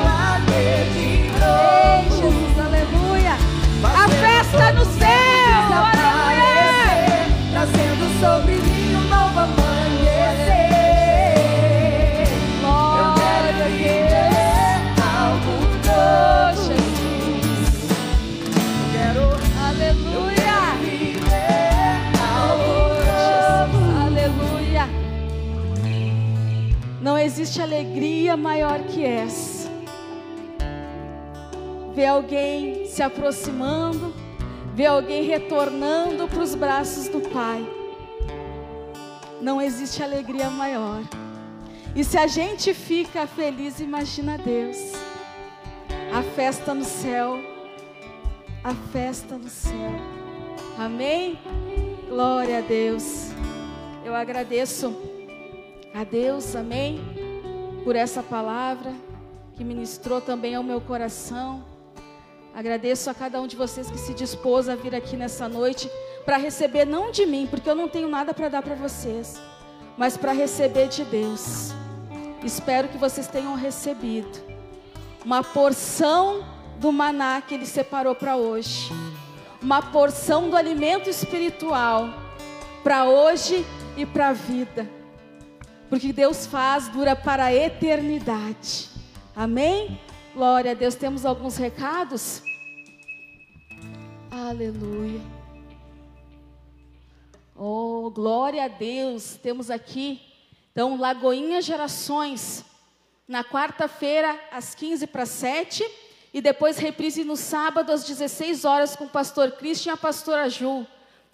existe 27.49 27.61
alegria 27.63 28.37
maior 28.37 28.83
que 28.83 29.03
essa. 29.03 29.67
Ver 31.95 32.05
alguém 32.05 32.85
se 32.85 33.01
aproximando, 33.01 34.13
ver 34.75 34.85
alguém 34.85 35.23
retornando 35.23 36.27
para 36.27 36.43
os 36.43 36.53
braços 36.53 37.07
do 37.07 37.21
Pai. 37.21 37.67
Não 39.41 39.59
existe 39.59 40.03
alegria 40.03 40.47
maior. 40.51 41.01
E 41.95 42.03
se 42.03 42.19
a 42.19 42.27
gente 42.27 42.71
fica 42.71 43.25
feliz, 43.25 43.79
imagina 43.79 44.37
Deus. 44.37 44.77
A 46.13 46.21
festa 46.21 46.75
no 46.75 46.85
céu. 46.85 47.35
A 48.63 48.75
festa 48.93 49.35
no 49.35 49.49
céu. 49.49 49.91
Amém? 50.77 51.39
Glória 52.07 52.59
a 52.59 52.61
Deus. 52.61 53.31
Eu 54.05 54.13
agradeço 54.13 54.95
a 55.95 56.03
Deus, 56.03 56.55
amém, 56.55 57.18
por 57.83 57.95
essa 57.95 58.21
palavra 58.21 58.93
que 59.55 59.63
ministrou 59.63 60.21
também 60.21 60.55
ao 60.55 60.63
meu 60.63 60.79
coração. 60.79 61.63
Agradeço 62.53 63.09
a 63.09 63.13
cada 63.13 63.41
um 63.41 63.47
de 63.47 63.55
vocês 63.55 63.89
que 63.89 63.97
se 63.97 64.13
dispôs 64.13 64.67
a 64.67 64.75
vir 64.75 64.95
aqui 64.95 65.15
nessa 65.15 65.47
noite 65.47 65.89
para 66.25 66.37
receber 66.37 66.85
não 66.85 67.11
de 67.11 67.25
mim, 67.25 67.47
porque 67.49 67.69
eu 67.69 67.75
não 67.75 67.87
tenho 67.87 68.07
nada 68.07 68.33
para 68.33 68.49
dar 68.49 68.61
para 68.61 68.75
vocês, 68.75 69.39
mas 69.97 70.17
para 70.17 70.31
receber 70.31 70.87
de 70.87 71.03
Deus. 71.03 71.71
Espero 72.43 72.87
que 72.87 72.97
vocês 72.97 73.27
tenham 73.27 73.55
recebido 73.55 74.39
uma 75.23 75.43
porção 75.43 76.43
do 76.79 76.91
maná 76.91 77.41
que 77.41 77.53
Ele 77.53 77.65
separou 77.65 78.15
para 78.15 78.37
hoje, 78.37 78.91
uma 79.61 79.81
porção 79.81 80.49
do 80.49 80.55
alimento 80.55 81.09
espiritual 81.09 82.09
para 82.83 83.05
hoje 83.05 83.65
e 83.97 84.05
para 84.05 84.29
a 84.29 84.33
vida, 84.33 84.89
porque 85.89 86.13
Deus 86.13 86.45
faz 86.45 86.87
dura 86.87 87.15
para 87.15 87.45
a 87.45 87.53
eternidade. 87.53 88.89
Amém? 89.35 89.99
Glória 90.33 90.71
a 90.71 90.73
Deus. 90.75 90.93
Temos 90.93 91.25
alguns 91.25 91.57
recados? 91.57 92.43
Aleluia. 94.29 95.19
Oh, 97.55 98.11
glória 98.11 98.63
a 98.63 98.67
Deus. 98.67 99.35
Temos 99.41 99.71
aqui, 99.71 100.21
então, 100.71 100.97
Lagoinha 100.97 101.61
Gerações, 101.61 102.63
na 103.27 103.43
quarta-feira, 103.43 104.39
às 104.51 104.75
15 104.75 105.07
para 105.07 105.25
7, 105.25 105.83
e 106.31 106.39
depois 106.39 106.77
reprise 106.77 107.23
no 107.23 107.35
sábado, 107.35 107.91
às 107.91 108.05
16 108.05 108.63
horas, 108.63 108.95
com 108.95 109.05
o 109.05 109.09
pastor 109.09 109.51
Cristian 109.53 109.91
e 109.91 109.93
a 109.93 109.97
pastora 109.97 110.47
Ju. 110.49 110.85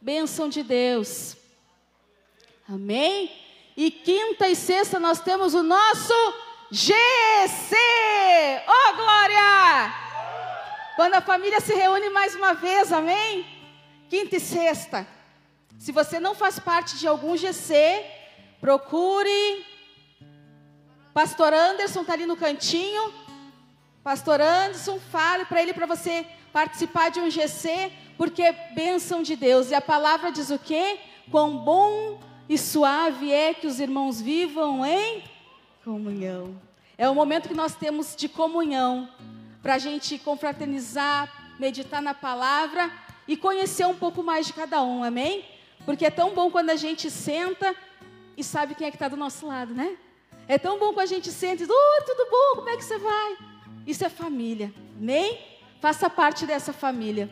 Bênção 0.02 0.48
de 0.48 0.64
Deus. 0.64 1.36
Amém? 2.68 3.45
E 3.78 3.92
quinta 3.92 4.48
e 4.48 4.56
sexta 4.56 5.00
nós 5.00 5.20
temos 5.20 5.54
o 5.54 5.62
nosso 5.62 6.14
GC. 6.72 7.76
Oh, 8.68 8.96
glória! 8.96 9.94
Quando 10.96 11.16
a 11.16 11.22
família 11.22 11.60
se 11.60 11.74
reúne 11.74 12.10
mais 12.10 12.36
uma 12.36 12.54
vez, 12.54 12.94
amém? 12.94 13.46
Quinta 14.10 14.38
e 14.38 14.40
sexta. 14.40 15.06
Se 15.78 15.92
você 15.92 16.22
não 16.22 16.34
faz 16.34 16.58
parte 16.58 16.98
de 16.98 17.06
algum 17.06 17.36
GC, 17.36 18.06
procure. 18.62 19.66
Pastor 21.14 21.54
Anderson 21.54 22.02
está 22.02 22.14
ali 22.14 22.26
no 22.26 22.38
cantinho. 22.38 23.14
Pastor 24.02 24.40
Anderson, 24.40 25.02
fale 25.12 25.44
para 25.46 25.62
ele 25.62 25.74
para 25.74 25.86
você 25.86 26.26
participar 26.54 27.10
de 27.12 27.20
um 27.20 27.30
GC, 27.30 27.92
porque 28.18 28.42
é 28.42 28.54
bênção 28.74 29.22
de 29.22 29.36
Deus. 29.36 29.70
E 29.70 29.76
a 29.76 29.82
palavra 29.82 30.32
diz 30.32 30.50
o 30.50 30.58
quê? 30.58 30.98
Quão 31.30 31.58
bom 31.58 32.22
e 32.48 32.58
suave 32.58 33.32
é 33.32 33.54
que 33.54 33.68
os 33.68 33.80
irmãos 33.80 34.22
vivam 34.22 34.86
em 34.86 35.24
comunhão. 35.84 36.60
É 36.98 37.10
o 37.10 37.16
momento 37.16 37.50
que 37.50 37.56
nós 37.56 37.76
temos 37.76 38.16
de 38.16 38.30
comunhão 38.30 39.10
para 39.62 39.76
a 39.76 39.78
gente 39.78 40.18
confraternizar, 40.20 41.56
meditar 41.60 42.02
na 42.02 42.14
palavra 42.14 42.92
e 43.28 43.36
conhecer 43.36 43.86
um 43.86 43.96
pouco 43.96 44.22
mais 44.22 44.46
de 44.46 44.54
cada 44.54 44.84
um, 44.84 45.04
amém? 45.04 45.44
Porque 45.86 46.06
é 46.06 46.12
tão 46.12 46.34
bom 46.34 46.52
quando 46.52 46.70
a 46.70 46.76
gente 46.76 47.10
senta 47.10 47.76
e 48.38 48.44
sabe 48.44 48.76
quem 48.76 48.88
é 48.88 48.92
que 48.92 48.96
está 48.96 49.08
do 49.08 49.18
nosso 49.18 49.48
lado, 49.48 49.74
né? 49.74 49.98
É 50.48 50.58
tão 50.60 50.78
bom 50.78 50.94
quando 50.94 51.00
a 51.00 51.06
gente 51.08 51.32
senta 51.32 51.64
e 51.64 51.66
diz, 51.66 51.70
oh, 51.70 52.04
tudo 52.06 52.30
bom, 52.30 52.56
como 52.58 52.70
é 52.70 52.78
que 52.78 52.84
você 52.84 53.00
vai? 53.00 53.38
Isso 53.88 54.06
é 54.06 54.10
família, 54.10 54.72
amém? 55.00 55.40
Faça 55.82 56.10
parte 56.10 56.46
dessa 56.46 56.72
família. 56.72 57.30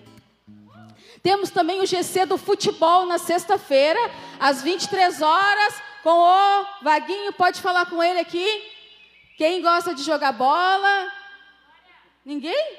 Temos 1.23 1.49
também 1.49 1.79
o 1.79 1.85
GC 1.85 2.25
do 2.25 2.37
futebol 2.37 3.05
na 3.05 3.17
sexta-feira, 3.17 3.99
às 4.37 4.61
23 4.61 5.21
horas, 5.21 5.81
com 6.03 6.09
o 6.09 6.65
Vaguinho. 6.81 7.31
Pode 7.31 7.61
falar 7.61 7.85
com 7.85 8.03
ele 8.03 8.19
aqui. 8.19 8.45
Quem 9.37 9.61
gosta 9.61 9.95
de 9.95 10.03
jogar 10.03 10.33
bola? 10.33 11.09
Ninguém? 12.25 12.77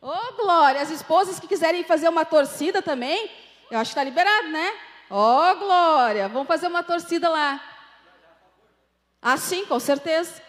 Ô, 0.00 0.08
oh, 0.08 0.32
Glória, 0.42 0.80
as 0.80 0.90
esposas 0.90 1.38
que 1.38 1.46
quiserem 1.46 1.84
fazer 1.84 2.08
uma 2.08 2.24
torcida 2.24 2.80
também, 2.80 3.30
eu 3.70 3.78
acho 3.78 3.90
que 3.90 4.00
está 4.00 4.02
liberado, 4.02 4.48
né? 4.48 4.72
Ô, 5.10 5.16
oh, 5.16 5.54
Glória, 5.56 6.28
vamos 6.28 6.48
fazer 6.48 6.66
uma 6.66 6.82
torcida 6.82 7.28
lá. 7.28 7.62
Ah, 9.20 9.36
sim, 9.36 9.66
com 9.66 9.78
certeza. 9.78 10.42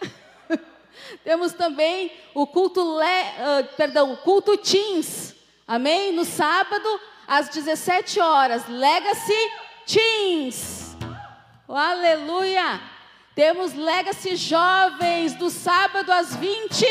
Temos 1.22 1.52
também 1.52 2.10
o 2.34 2.46
culto, 2.46 2.98
le, 2.98 3.04
uh, 3.04 3.76
perdão, 3.76 4.16
culto 4.16 4.56
Teens, 4.56 5.33
Amém? 5.66 6.12
No 6.12 6.26
sábado, 6.26 7.00
às 7.26 7.48
17 7.48 8.20
horas, 8.20 8.68
Legacy 8.68 9.50
Teens. 9.86 10.94
Oh, 11.66 11.74
aleluia! 11.74 12.80
Temos 13.34 13.72
Legacy 13.72 14.36
Jovens 14.36 15.34
do 15.34 15.48
sábado 15.48 16.12
às 16.12 16.36
20 16.36 16.86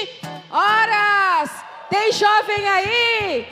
horas. 0.49 1.51
Tem 1.87 2.11
jovem 2.11 2.67
aí? 2.67 3.47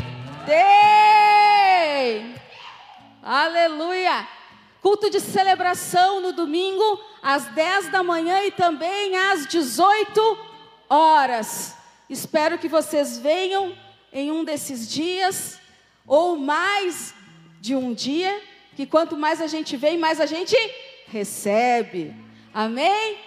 Tem! 0.46 2.36
Aleluia! 3.22 4.28
Culto 4.82 5.08
de 5.12 5.20
celebração 5.20 6.20
no 6.20 6.34
domingo 6.34 7.00
às 7.22 7.46
10 7.46 7.90
da 7.90 8.02
manhã 8.02 8.42
e 8.42 8.52
também 8.52 9.16
às 9.16 9.46
18 9.46 10.38
horas. 10.90 11.78
Espero 12.10 12.58
que 12.58 12.68
vocês 12.68 13.20
venham 13.20 13.78
em 14.12 14.32
um 14.32 14.44
desses 14.44 14.90
dias, 14.90 15.60
ou 16.06 16.38
mais 16.38 17.14
de 17.60 17.76
um 17.76 17.94
dia, 17.94 18.42
que 18.76 18.86
quanto 18.86 19.16
mais 19.16 19.40
a 19.40 19.48
gente 19.48 19.78
vem, 19.78 19.98
mais 19.98 20.20
a 20.20 20.26
gente 20.26 20.56
recebe. 21.08 22.16
Amém? 22.54 23.18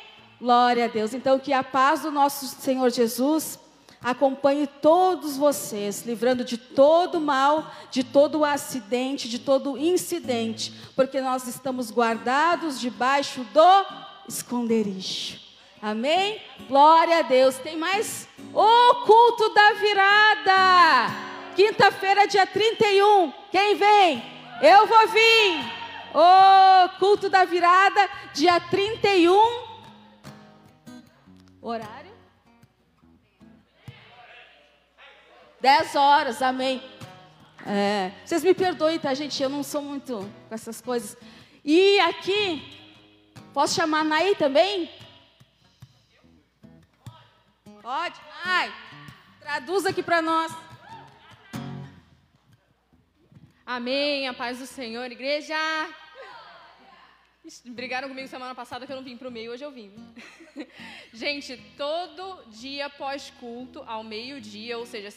Glória 0.41 0.85
a 0.85 0.89
Deus. 0.89 1.15
Então, 1.15 1.39
que 1.39 1.53
a 1.53 1.63
paz 1.63 2.03
do 2.03 2.11
nosso 2.11 2.47
Senhor 2.61 2.91
Jesus 2.91 3.59
acompanhe 4.03 4.67
todos 4.67 5.39
vocês, 5.39 6.05
livrando 6.05 6.45
de 6.45 6.59
todo 6.59 7.19
mal, 7.19 7.73
de 7.91 8.05
todo 8.05 8.45
acidente, 8.45 9.31
de 9.31 9.39
todo 9.39 9.79
incidente, 9.79 10.75
porque 10.95 11.23
nós 11.23 11.49
estamos 11.49 11.91
guardados 11.91 12.79
debaixo 12.79 13.41
do 13.55 13.87
esconderijo. 14.29 15.41
Amém? 15.85 16.41
Glória 16.67 17.19
a 17.19 17.23
Deus. 17.23 17.59
Tem 17.59 17.77
mais 17.77 18.27
o 18.55 19.05
culto 19.05 19.51
da 19.53 19.73
virada. 19.75 21.15
Quinta-feira, 21.55 22.27
dia 22.27 22.47
31. 22.47 23.31
Quem 23.51 23.77
vem? 23.77 24.25
Eu 24.63 24.87
vou 24.87 25.09
vir. 25.09 25.61
O 26.15 26.89
culto 26.99 27.29
da 27.29 27.45
virada, 27.45 28.09
dia 28.33 28.59
31. 28.59 29.37
Horário? 31.61 32.15
10 35.61 35.97
horas, 35.97 36.41
amém. 36.41 36.83
É, 37.67 38.11
vocês 38.25 38.43
me 38.43 38.55
perdoem, 38.55 38.99
tá, 38.99 39.13
gente? 39.13 39.43
Eu 39.43 39.51
não 39.51 39.63
sou 39.63 39.83
muito 39.83 40.31
com 40.49 40.55
essas 40.55 40.81
coisas. 40.81 41.15
E 41.63 42.01
aqui, 42.01 42.63
posso 43.53 43.75
chamar 43.75 44.01
a 44.01 44.05
Naí 44.05 44.35
também? 44.35 45.04
Pode? 47.85 48.19
Ai, 48.43 48.73
traduz 49.39 49.85
aqui 49.85 50.03
para 50.03 50.23
nós. 50.23 50.51
Amém, 53.67 54.27
a 54.27 54.33
paz 54.33 54.59
do 54.59 54.67
Senhor, 54.67 55.13
igreja. 55.13 55.55
Brigaram 57.63 58.09
comigo 58.09 58.27
semana 58.27 58.55
passada 58.55 58.87
que 58.87 58.93
eu 58.93 58.97
não 58.97 59.05
vim 59.05 59.19
para 59.19 59.29
o 59.29 59.31
meio, 59.31 59.53
hoje 59.53 59.67
eu 59.67 59.71
vim. 59.71 59.93
Gente, 61.13 61.59
todo 61.77 62.49
dia 62.49 62.89
pós-culto, 62.89 63.85
ao 63.87 64.03
meio-dia, 64.03 64.79
ou 64.79 64.87
seja, 64.87 65.11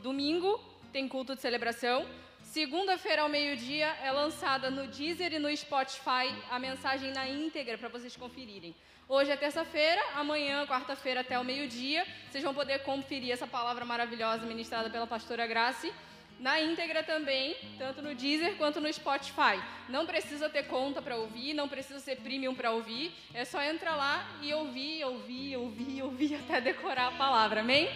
domingo 0.00 0.58
tem 0.94 1.06
culto 1.06 1.34
de 1.34 1.42
celebração. 1.42 2.08
Segunda-feira 2.42 3.20
ao 3.20 3.28
meio-dia 3.28 3.88
é 4.02 4.10
lançada 4.10 4.70
no 4.70 4.86
Deezer 4.86 5.34
e 5.34 5.38
no 5.38 5.54
Spotify 5.54 6.34
a 6.50 6.58
mensagem 6.58 7.12
na 7.12 7.28
íntegra 7.28 7.76
para 7.76 7.90
vocês 7.90 8.16
conferirem. 8.16 8.74
Hoje 9.06 9.30
é 9.30 9.36
terça-feira, 9.36 10.00
amanhã, 10.14 10.66
quarta-feira, 10.66 11.20
até 11.20 11.38
o 11.38 11.44
meio-dia, 11.44 12.06
vocês 12.30 12.42
vão 12.42 12.54
poder 12.54 12.78
conferir 12.80 13.32
essa 13.32 13.46
palavra 13.46 13.84
maravilhosa 13.84 14.46
ministrada 14.46 14.88
pela 14.88 15.06
pastora 15.06 15.46
Grace 15.46 15.92
na 16.40 16.58
íntegra 16.60 17.02
também, 17.02 17.54
tanto 17.78 18.00
no 18.00 18.14
Deezer 18.14 18.56
quanto 18.56 18.80
no 18.80 18.90
Spotify. 18.92 19.62
Não 19.90 20.06
precisa 20.06 20.48
ter 20.48 20.64
conta 20.64 21.02
para 21.02 21.16
ouvir, 21.16 21.52
não 21.52 21.68
precisa 21.68 22.00
ser 22.00 22.16
premium 22.16 22.54
para 22.54 22.70
ouvir, 22.70 23.12
é 23.34 23.44
só 23.44 23.62
entrar 23.62 23.94
lá 23.94 24.26
e 24.40 24.52
ouvir, 24.54 25.04
ouvir, 25.04 25.56
ouvir, 25.56 26.02
ouvir 26.02 26.34
até 26.42 26.62
decorar 26.62 27.08
a 27.08 27.12
palavra. 27.12 27.60
Amém? 27.60 27.90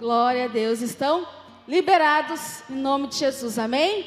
Glória 0.00 0.46
a 0.46 0.48
Deus. 0.48 0.80
Estão 0.80 1.26
liberados 1.66 2.68
em 2.68 2.74
nome 2.74 3.06
de 3.06 3.18
Jesus. 3.18 3.56
Amém? 3.56 4.04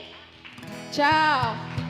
Tchau. 0.92 1.89